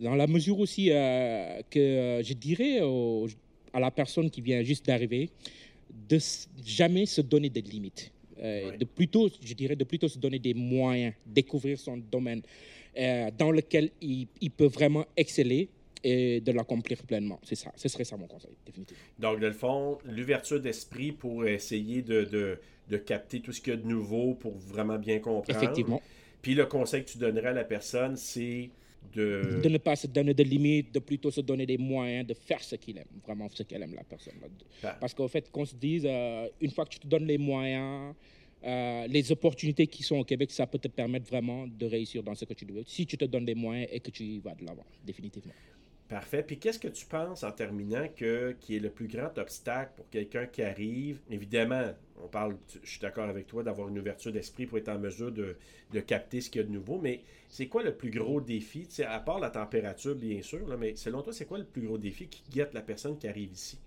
Dans 0.00 0.14
la 0.14 0.26
mesure 0.26 0.58
aussi 0.60 0.90
euh, 0.90 1.60
que 1.68 1.78
euh, 1.78 2.22
je 2.22 2.32
dirais 2.32 2.80
à 3.74 3.80
la 3.80 3.90
personne 3.90 4.30
qui 4.30 4.40
vient 4.40 4.62
juste 4.62 4.86
d'arriver 4.86 5.28
de 6.08 6.18
jamais 6.64 7.06
se 7.06 7.20
donner 7.20 7.50
des 7.50 7.62
limites. 7.62 8.12
De 8.36 8.84
plutôt, 8.84 9.28
je 9.42 9.54
dirais, 9.54 9.74
de 9.74 9.82
plutôt 9.84 10.06
se 10.06 10.18
donner 10.18 10.38
des 10.38 10.54
moyens, 10.54 11.12
découvrir 11.26 11.78
son 11.78 11.96
domaine. 11.96 12.42
euh, 12.98 13.30
dans 13.36 13.50
lequel 13.50 13.90
il, 14.00 14.28
il 14.40 14.50
peut 14.50 14.66
vraiment 14.66 15.06
exceller 15.16 15.68
et 16.04 16.40
de 16.40 16.52
l'accomplir 16.52 17.02
pleinement. 17.02 17.40
C'est 17.42 17.54
ça, 17.54 17.72
ce 17.76 17.88
serait 17.88 18.04
ça 18.04 18.16
mon 18.16 18.26
conseil, 18.26 18.52
définitivement. 18.64 19.02
Donc, 19.18 19.40
dans 19.40 19.46
le 19.46 19.52
fond, 19.52 19.98
l'ouverture 20.04 20.60
d'esprit 20.60 21.12
pour 21.12 21.46
essayer 21.46 22.02
de, 22.02 22.24
de, 22.24 22.58
de, 22.88 22.96
capter 22.96 23.40
tout 23.40 23.52
ce 23.52 23.60
qu'il 23.60 23.72
y 23.72 23.76
a 23.76 23.80
de 23.80 23.86
nouveau 23.86 24.34
pour 24.34 24.56
vraiment 24.56 24.98
bien 24.98 25.18
comprendre. 25.18 25.50
Effectivement. 25.50 26.00
Puis 26.40 26.54
le 26.54 26.66
conseil 26.66 27.04
que 27.04 27.10
tu 27.10 27.18
donnerais 27.18 27.48
à 27.48 27.52
la 27.52 27.64
personne, 27.64 28.16
c'est 28.16 28.70
de... 29.14 29.60
de 29.62 29.68
ne 29.68 29.78
pas 29.78 29.96
se 29.96 30.06
donner 30.06 30.34
de 30.34 30.42
limites, 30.42 30.92
de 30.94 30.98
plutôt 30.98 31.30
se 31.30 31.40
donner 31.40 31.66
des 31.66 31.78
moyens 31.78 32.26
de 32.26 32.34
faire 32.34 32.62
ce 32.62 32.76
qu'il 32.76 32.98
aime, 32.98 33.06
vraiment 33.24 33.48
ce 33.48 33.62
qu'elle 33.62 33.82
aime 33.82 33.94
la 33.94 34.04
personne. 34.04 34.34
Ah. 34.82 34.96
Parce 35.00 35.14
qu'au 35.14 35.28
fait, 35.28 35.50
qu'on 35.50 35.64
se 35.64 35.74
dise, 35.74 36.04
euh, 36.06 36.48
une 36.60 36.70
fois 36.70 36.84
que 36.84 36.90
tu 36.90 36.98
te 36.98 37.06
donnes 37.06 37.26
les 37.26 37.38
moyens, 37.38 38.14
euh, 38.64 39.06
les 39.06 39.30
opportunités 39.30 39.86
qui 39.86 40.02
sont 40.02 40.16
au 40.16 40.24
Québec, 40.24 40.50
ça 40.50 40.66
peut 40.66 40.78
te 40.78 40.88
permettre 40.88 41.28
vraiment 41.28 41.66
de 41.66 41.86
réussir 41.86 42.22
dans 42.22 42.34
ce 42.34 42.44
que 42.44 42.54
tu 42.54 42.64
veux. 42.64 42.82
Si 42.86 43.06
tu 43.06 43.16
te 43.16 43.24
donnes 43.24 43.46
les 43.46 43.54
moyens 43.54 43.88
et 43.92 44.00
que 44.00 44.10
tu 44.10 44.40
vas 44.40 44.54
de 44.54 44.64
l'avant, 44.64 44.86
définitivement. 45.04 45.54
Parfait. 46.08 46.42
Puis 46.42 46.58
qu'est-ce 46.58 46.78
que 46.78 46.88
tu 46.88 47.04
penses 47.04 47.42
en 47.42 47.52
terminant 47.52 48.08
que, 48.16 48.56
qui 48.60 48.76
est 48.76 48.80
le 48.80 48.88
plus 48.88 49.08
grand 49.08 49.36
obstacle 49.36 49.92
pour 49.96 50.08
quelqu'un 50.08 50.46
qui 50.46 50.62
arrive? 50.62 51.20
Évidemment, 51.30 51.92
on 52.24 52.28
parle, 52.28 52.56
je 52.82 52.88
suis 52.88 53.00
d'accord 53.00 53.28
avec 53.28 53.46
toi, 53.46 53.62
d'avoir 53.62 53.88
une 53.88 53.98
ouverture 53.98 54.32
d'esprit 54.32 54.64
pour 54.64 54.78
être 54.78 54.88
en 54.88 54.98
mesure 54.98 55.30
de, 55.30 55.56
de 55.92 56.00
capter 56.00 56.40
ce 56.40 56.48
qu'il 56.48 56.62
y 56.62 56.64
a 56.64 56.66
de 56.66 56.72
nouveau, 56.72 56.98
mais 56.98 57.20
c'est 57.50 57.66
quoi 57.66 57.82
le 57.82 57.94
plus 57.94 58.10
gros 58.10 58.40
défi? 58.40 58.88
À 59.06 59.20
part 59.20 59.38
la 59.38 59.50
température, 59.50 60.14
bien 60.14 60.40
sûr, 60.40 60.66
mais 60.78 60.96
selon 60.96 61.20
toi, 61.20 61.34
c'est 61.34 61.44
quoi 61.44 61.58
le 61.58 61.64
plus 61.64 61.82
gros 61.82 61.98
défi 61.98 62.26
qui 62.26 62.42
guette 62.50 62.72
la 62.72 62.82
personne 62.82 63.18
qui 63.18 63.28
arrive 63.28 63.52
ici? 63.52 63.78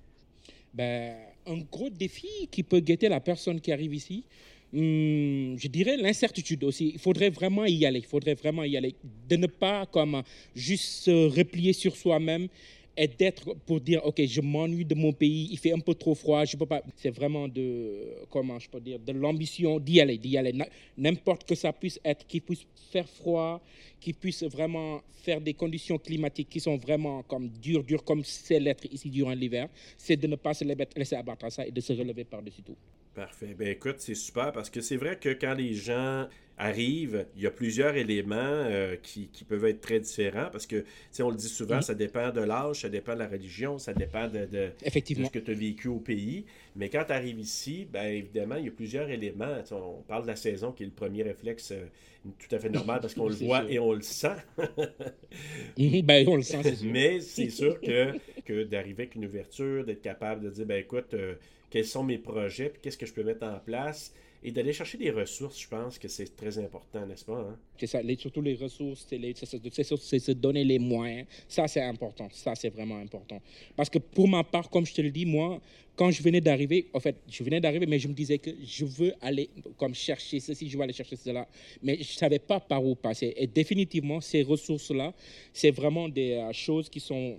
Ben, 0.75 1.15
un 1.47 1.57
gros 1.71 1.89
défi 1.89 2.47
qui 2.51 2.61
peut 2.61 2.79
guetter 2.79 3.09
la 3.09 3.19
personne 3.19 3.59
qui 3.59 3.71
arrive 3.73 3.95
ici, 3.95 4.25
Hmm, 4.73 5.57
je 5.57 5.67
dirais 5.67 5.97
l'incertitude 5.97 6.63
aussi. 6.63 6.91
Il 6.93 6.99
faudrait 6.99 7.29
vraiment 7.29 7.65
y 7.65 7.85
aller. 7.85 7.99
Il 7.99 8.05
faudrait 8.05 8.35
vraiment 8.35 8.63
y 8.63 8.77
aller. 8.77 8.95
De 9.27 9.35
ne 9.35 9.47
pas 9.47 9.85
comme 9.85 10.23
juste 10.55 10.85
se 11.03 11.27
replier 11.37 11.73
sur 11.73 11.95
soi-même 11.95 12.47
et 12.97 13.07
d'être 13.07 13.53
pour 13.65 13.79
dire 13.79 14.05
ok 14.05 14.21
je 14.25 14.41
m'ennuie 14.41 14.83
de 14.85 14.95
mon 14.95 15.13
pays 15.13 15.47
il 15.51 15.57
fait 15.57 15.71
un 15.71 15.79
peu 15.79 15.95
trop 15.95 16.13
froid 16.13 16.43
je 16.43 16.57
peux 16.57 16.65
pas 16.65 16.81
c'est 16.97 17.09
vraiment 17.09 17.47
de 17.47 18.25
comment 18.29 18.59
je 18.59 18.69
peux 18.69 18.81
dire 18.81 18.99
de 18.99 19.13
l'ambition 19.13 19.79
d'y 19.79 20.01
aller 20.01 20.17
d'y 20.17 20.37
aller 20.37 20.53
n'importe 20.97 21.45
que 21.47 21.55
ça 21.55 21.71
puisse 21.71 21.99
être 22.03 22.27
qu'il 22.27 22.41
puisse 22.41 22.65
faire 22.91 23.07
froid 23.07 23.61
qu'il 23.99 24.13
puisse 24.15 24.43
vraiment 24.43 25.01
faire 25.23 25.39
des 25.39 25.53
conditions 25.53 25.97
climatiques 25.97 26.49
qui 26.49 26.59
sont 26.59 26.75
vraiment 26.75 27.23
comme 27.23 27.47
dures 27.47 27.83
dures 27.83 28.03
comme 28.03 28.25
c'est 28.25 28.59
l'être 28.59 28.85
ici 28.91 29.09
durant 29.09 29.31
l'hiver 29.31 29.69
c'est 29.97 30.17
de 30.17 30.27
ne 30.27 30.35
pas 30.35 30.53
se 30.53 30.65
laisser 30.65 31.15
abattre 31.15 31.45
à 31.45 31.49
ça 31.49 31.65
et 31.65 31.71
de 31.71 31.79
se 31.79 31.93
relever 31.93 32.25
par 32.25 32.41
dessus 32.41 32.61
tout 32.61 32.75
Parfait. 33.15 33.55
Ben 33.57 33.67
écoute, 33.67 33.95
c'est 33.99 34.15
super 34.15 34.51
parce 34.53 34.69
que 34.69 34.79
c'est 34.79 34.95
vrai 34.95 35.17
que 35.17 35.29
quand 35.29 35.53
les 35.53 35.73
gens 35.73 36.27
arrivent, 36.57 37.25
il 37.35 37.41
y 37.41 37.47
a 37.47 37.51
plusieurs 37.51 37.95
éléments 37.95 38.35
euh, 38.37 38.95
qui, 39.01 39.27
qui, 39.27 39.43
peuvent 39.43 39.65
être 39.65 39.81
très 39.81 39.99
différents 39.99 40.47
parce 40.51 40.67
que, 40.67 40.85
tu 41.13 41.23
on 41.23 41.29
le 41.29 41.35
dit 41.35 41.49
souvent, 41.49 41.81
ça 41.81 41.95
dépend 41.95 42.29
de 42.29 42.41
l'âge, 42.41 42.81
ça 42.81 42.89
dépend 42.89 43.15
de 43.15 43.19
la 43.19 43.27
religion, 43.27 43.79
ça 43.79 43.93
dépend 43.93 44.27
de, 44.27 44.45
de, 44.45 44.69
Effectivement. 44.83 45.27
ce 45.27 45.31
que 45.31 45.39
tu 45.39 45.51
as 45.51 45.55
vécu 45.55 45.87
au 45.87 45.99
pays. 45.99 46.45
Mais 46.75 46.89
quand 46.89 47.03
tu 47.05 47.13
arrives 47.13 47.39
ici, 47.39 47.87
ben 47.91 48.05
évidemment, 48.05 48.55
il 48.55 48.65
y 48.65 48.67
a 48.69 48.71
plusieurs 48.71 49.09
éléments. 49.09 49.57
on 49.71 50.03
parle 50.07 50.23
de 50.23 50.27
la 50.27 50.35
saison 50.35 50.71
qui 50.71 50.83
est 50.83 50.85
le 50.85 50.91
premier 50.91 51.23
réflexe 51.23 51.71
euh, 51.71 51.85
tout 52.23 52.55
à 52.55 52.59
fait 52.59 52.69
normal 52.69 52.99
parce 53.01 53.15
qu'on 53.15 53.27
le 53.27 53.35
voit 53.45 53.69
et 53.69 53.79
on 53.79 53.93
le 53.93 54.01
sent. 54.01 54.37
Mhm, 55.77 56.01
ben, 56.03 56.27
on 56.27 56.35
le 56.35 56.43
sent, 56.43 56.61
c'est 56.63 56.83
Mais 56.83 57.19
c'est 57.19 57.49
sûr 57.49 57.79
que, 57.81 58.13
d'arriver 58.65 59.03
avec 59.03 59.15
une 59.15 59.25
ouverture, 59.25 59.86
d'être 59.86 60.01
capable 60.01 60.43
de 60.43 60.50
dire, 60.50 60.65
ben 60.65 60.79
écoute, 60.79 61.13
euh, 61.13 61.36
quels 61.70 61.86
sont 61.86 62.03
mes 62.03 62.17
projets, 62.17 62.70
puis 62.70 62.81
qu'est-ce 62.81 62.98
que 62.98 63.05
je 63.05 63.13
peux 63.13 63.24
mettre 63.24 63.46
en 63.46 63.60
place. 63.60 64.13
Et 64.43 64.51
d'aller 64.51 64.74
chercher 64.74 64.98
des 64.98 65.12
ressources, 65.12 65.60
je 65.62 65.67
pense 65.67 66.00
que 66.00 66.08
c'est 66.08 66.36
très 66.36 66.58
important, 66.58 67.05
n'est-ce 67.05 67.25
pas? 67.25 67.38
Hein? 67.38 67.55
C'est 67.77 67.86
ça, 67.86 68.01
surtout 68.17 68.41
les 68.41 68.55
ressources, 68.55 69.05
c'est 69.08 70.20
se 70.20 70.31
donner 70.31 70.63
les 70.63 70.79
moyens. 70.79 71.27
Ça, 71.48 71.67
c'est 71.67 71.84
important. 71.84 72.27
Ça, 72.31 72.55
c'est 72.55 72.70
vraiment 72.70 72.98
important. 72.98 73.39
Parce 73.75 73.89
que 73.89 74.00
pour 74.00 74.27
ma 74.27 74.43
part, 74.43 74.67
comme 74.72 74.86
je 74.86 74.96
te 74.96 75.01
le 75.01 75.12
dis, 75.12 75.27
moi, 75.27 75.62
quand 75.96 76.10
je 76.10 76.24
venais 76.24 76.41
d'arriver, 76.41 76.88
en 76.93 77.00
fait, 77.00 77.17
je 77.29 77.43
venais 77.43 77.62
d'arriver, 77.62 77.86
mais 77.86 78.00
je 78.00 78.08
me 78.08 78.13
disais 78.13 78.39
que 78.39 78.50
je 78.63 78.86
veux 78.86 79.13
aller 79.22 79.48
comme 79.77 79.93
chercher 79.93 80.39
ceci, 80.39 80.67
je 80.67 80.75
veux 80.75 80.84
aller 80.84 80.93
chercher 80.93 81.17
cela. 81.17 81.48
Mais 81.84 81.96
je 81.98 82.00
ne 82.00 82.17
savais 82.17 82.39
pas 82.39 82.60
par 82.60 82.84
où 82.84 82.96
passer. 82.96 83.36
Et 83.38 83.46
définitivement, 83.46 84.22
ces 84.22 84.41
ressources-là, 84.41 85.13
c'est 85.53 85.72
vraiment 85.72 86.10
des 86.10 86.31
euh, 86.31 86.51
choses 86.51 86.89
qui 86.89 87.00
sont 87.00 87.38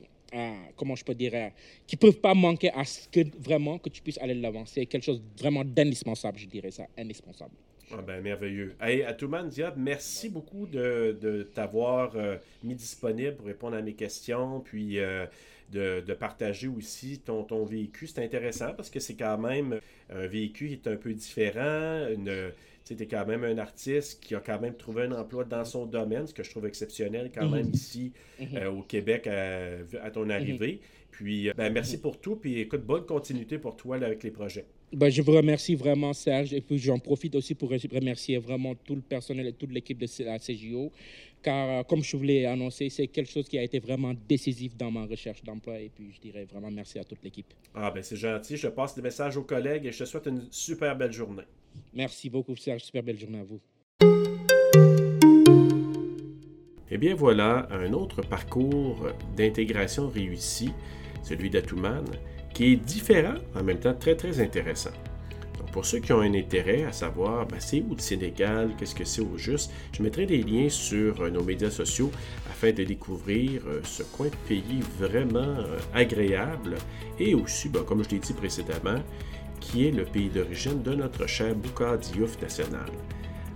comment 0.76 0.94
je 0.94 1.04
peux 1.04 1.14
dire, 1.14 1.50
qui 1.86 1.96
peuvent 1.96 2.20
pas 2.20 2.34
manquer 2.34 2.70
à 2.72 2.84
ce 2.84 3.08
que 3.08 3.20
vraiment 3.38 3.78
que 3.78 3.88
tu 3.88 4.02
puisses 4.02 4.18
aller 4.18 4.34
de 4.34 4.42
l'avant. 4.42 4.64
C'est 4.66 4.86
quelque 4.86 5.04
chose 5.04 5.22
vraiment 5.38 5.64
d'indispensable, 5.64 6.38
je 6.38 6.46
dirais 6.46 6.70
ça, 6.70 6.86
indispensable. 6.98 7.54
Ah 7.94 8.00
ben, 8.00 8.22
merveilleux. 8.22 8.74
Hey, 8.80 9.02
Atouman 9.02 9.48
Diab, 9.48 9.74
merci 9.76 10.30
beaucoup 10.30 10.66
de, 10.66 11.16
de 11.20 11.42
t'avoir 11.42 12.16
euh, 12.16 12.36
mis 12.64 12.74
disponible 12.74 13.36
pour 13.36 13.46
répondre 13.46 13.76
à 13.76 13.82
mes 13.82 13.92
questions, 13.92 14.60
puis 14.60 14.98
euh, 14.98 15.26
de, 15.70 16.00
de, 16.00 16.14
partager 16.14 16.68
aussi 16.68 17.18
ton, 17.18 17.42
ton 17.44 17.64
véhicule. 17.64 18.08
C'est 18.08 18.24
intéressant 18.24 18.72
parce 18.74 18.88
que 18.88 18.98
c'est 18.98 19.14
quand 19.14 19.36
même 19.36 19.78
un 20.08 20.26
véhicule 20.26 20.68
qui 20.68 20.74
est 20.74 20.88
un 20.90 20.96
peu 20.96 21.12
différent, 21.12 22.08
une 22.08 22.52
tu 22.84 22.94
es 22.94 23.06
quand 23.06 23.26
même 23.26 23.44
un 23.44 23.58
artiste 23.58 24.22
qui 24.22 24.34
a 24.34 24.40
quand 24.40 24.60
même 24.60 24.74
trouvé 24.74 25.04
un 25.04 25.12
emploi 25.12 25.44
dans 25.44 25.64
son 25.64 25.86
domaine, 25.86 26.26
ce 26.26 26.34
que 26.34 26.42
je 26.42 26.50
trouve 26.50 26.66
exceptionnel 26.66 27.30
quand 27.34 27.48
même 27.48 27.66
mhm. 27.66 27.74
ici 27.74 28.12
mhm. 28.40 28.56
euh, 28.56 28.70
au 28.70 28.82
Québec 28.82 29.26
à, 29.26 30.10
ton 30.10 30.24
mhm. 30.24 30.30
arrivée. 30.30 30.80
Puis, 31.10 31.48
euh, 31.48 31.52
ben, 31.54 31.72
merci 31.72 32.00
pour 32.00 32.18
tout. 32.20 32.36
Puis, 32.36 32.58
écoute, 32.58 32.84
bonne 32.84 33.04
continuité 33.04 33.58
pour 33.58 33.76
toi 33.76 33.96
avec 33.96 34.22
les 34.22 34.30
projets. 34.30 34.64
Ben, 34.92 35.10
je 35.10 35.22
vous 35.22 35.32
remercie 35.32 35.74
vraiment, 35.74 36.12
Serge. 36.12 36.52
Et 36.54 36.60
puis, 36.60 36.78
j'en 36.78 36.98
profite 36.98 37.34
aussi 37.34 37.54
pour 37.54 37.70
remercier 37.70 38.38
vraiment 38.38 38.74
tout 38.74 38.94
le 38.94 39.02
personnel 39.02 39.46
et 39.46 39.52
toute 39.52 39.72
l'équipe 39.72 39.98
de 39.98 40.06
la 40.24 40.38
CGO. 40.38 40.90
Car, 41.42 41.80
euh, 41.80 41.82
comme 41.82 42.02
je 42.02 42.16
vous 42.16 42.22
l'ai 42.22 42.46
annoncé, 42.46 42.88
c'est 42.88 43.06
quelque 43.08 43.30
chose 43.30 43.48
qui 43.48 43.58
a 43.58 43.62
été 43.62 43.78
vraiment 43.78 44.14
décisif 44.28 44.76
dans 44.76 44.90
ma 44.90 45.04
recherche 45.04 45.42
d'emploi. 45.44 45.78
Et 45.78 45.90
puis, 45.94 46.12
je 46.14 46.20
dirais 46.20 46.46
vraiment 46.50 46.70
merci 46.70 46.98
à 46.98 47.04
toute 47.04 47.22
l'équipe. 47.22 47.52
Ah, 47.74 47.90
ben, 47.90 48.02
c'est 48.02 48.16
gentil. 48.16 48.56
Je 48.56 48.68
passe 48.68 48.94
des 48.94 49.02
messages 49.02 49.36
aux 49.36 49.44
collègues 49.44 49.86
et 49.86 49.92
je 49.92 49.98
te 49.98 50.04
souhaite 50.04 50.26
une 50.26 50.46
super 50.50 50.96
belle 50.96 51.12
journée. 51.12 51.44
Merci 51.94 52.30
beaucoup, 52.30 52.56
Serge. 52.56 52.82
Super 52.82 53.02
belle 53.02 53.18
journée 53.18 53.40
à 53.40 53.44
vous. 53.44 53.60
Eh 56.94 56.98
bien 56.98 57.14
voilà 57.14 57.66
un 57.70 57.92
autre 57.94 58.20
parcours 58.20 59.08
d'intégration 59.34 60.10
réussi, 60.10 60.70
celui 61.22 61.48
d'Atouman, 61.48 62.04
qui 62.52 62.72
est 62.72 62.76
différent, 62.76 63.36
en 63.54 63.62
même 63.62 63.78
temps 63.78 63.94
très 63.94 64.14
très 64.14 64.40
intéressant. 64.40 64.90
Donc 65.58 65.70
pour 65.70 65.86
ceux 65.86 66.00
qui 66.00 66.12
ont 66.12 66.20
un 66.20 66.34
intérêt 66.34 66.84
à 66.84 66.92
savoir 66.92 67.46
ben, 67.46 67.58
c'est 67.60 67.80
où 67.80 67.94
le 67.94 68.00
Sénégal, 68.00 68.72
qu'est-ce 68.78 68.94
que 68.94 69.04
c'est 69.06 69.22
au 69.22 69.38
juste, 69.38 69.72
je 69.92 70.02
mettrai 70.02 70.26
des 70.26 70.42
liens 70.42 70.68
sur 70.68 71.22
euh, 71.22 71.30
nos 71.30 71.42
médias 71.42 71.70
sociaux 71.70 72.10
afin 72.50 72.72
de 72.72 72.84
découvrir 72.84 73.62
euh, 73.66 73.80
ce 73.84 74.02
coin 74.02 74.26
de 74.26 74.36
pays 74.46 74.82
vraiment 74.98 75.38
euh, 75.38 75.78
agréable 75.94 76.76
et 77.18 77.34
aussi, 77.34 77.70
ben, 77.70 77.84
comme 77.84 78.04
je 78.04 78.10
l'ai 78.10 78.18
dit 78.18 78.34
précédemment, 78.34 78.98
qui 79.62 79.86
est 79.86 79.92
le 79.92 80.04
pays 80.04 80.28
d'origine 80.28 80.82
de 80.82 80.94
notre 80.94 81.26
cher 81.26 81.54
Bouka 81.54 81.96
Diouf 81.96 82.40
national. 82.42 82.90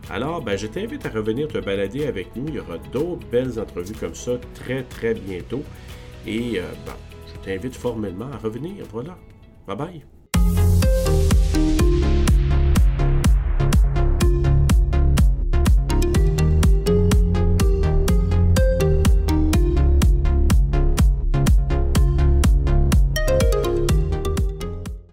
Alors, 0.09 0.41
ben, 0.41 0.57
je 0.57 0.69
t'invite 0.69 1.05
à 1.05 1.11
revenir 1.11 1.49
te 1.49 1.59
balader 1.59 2.07
avec 2.07 2.35
nous. 2.37 2.47
Il 2.49 2.55
y 2.55 2.61
aura 2.61 2.79
d'autres 2.93 3.27
belles 3.27 3.59
entrevues 3.59 3.95
comme 3.95 4.15
ça 4.15 4.33
très, 4.55 4.85
très 4.85 5.15
bientôt. 5.15 5.63
Et 6.27 6.61
euh, 6.61 6.63
ben, 6.87 6.97
je 7.27 7.45
t'invite 7.45 7.75
formellement 7.75 8.31
à 8.33 8.37
revenir. 8.37 8.85
Voilà. 8.93 9.19
Bye 9.67 9.77
bye. 9.77 10.16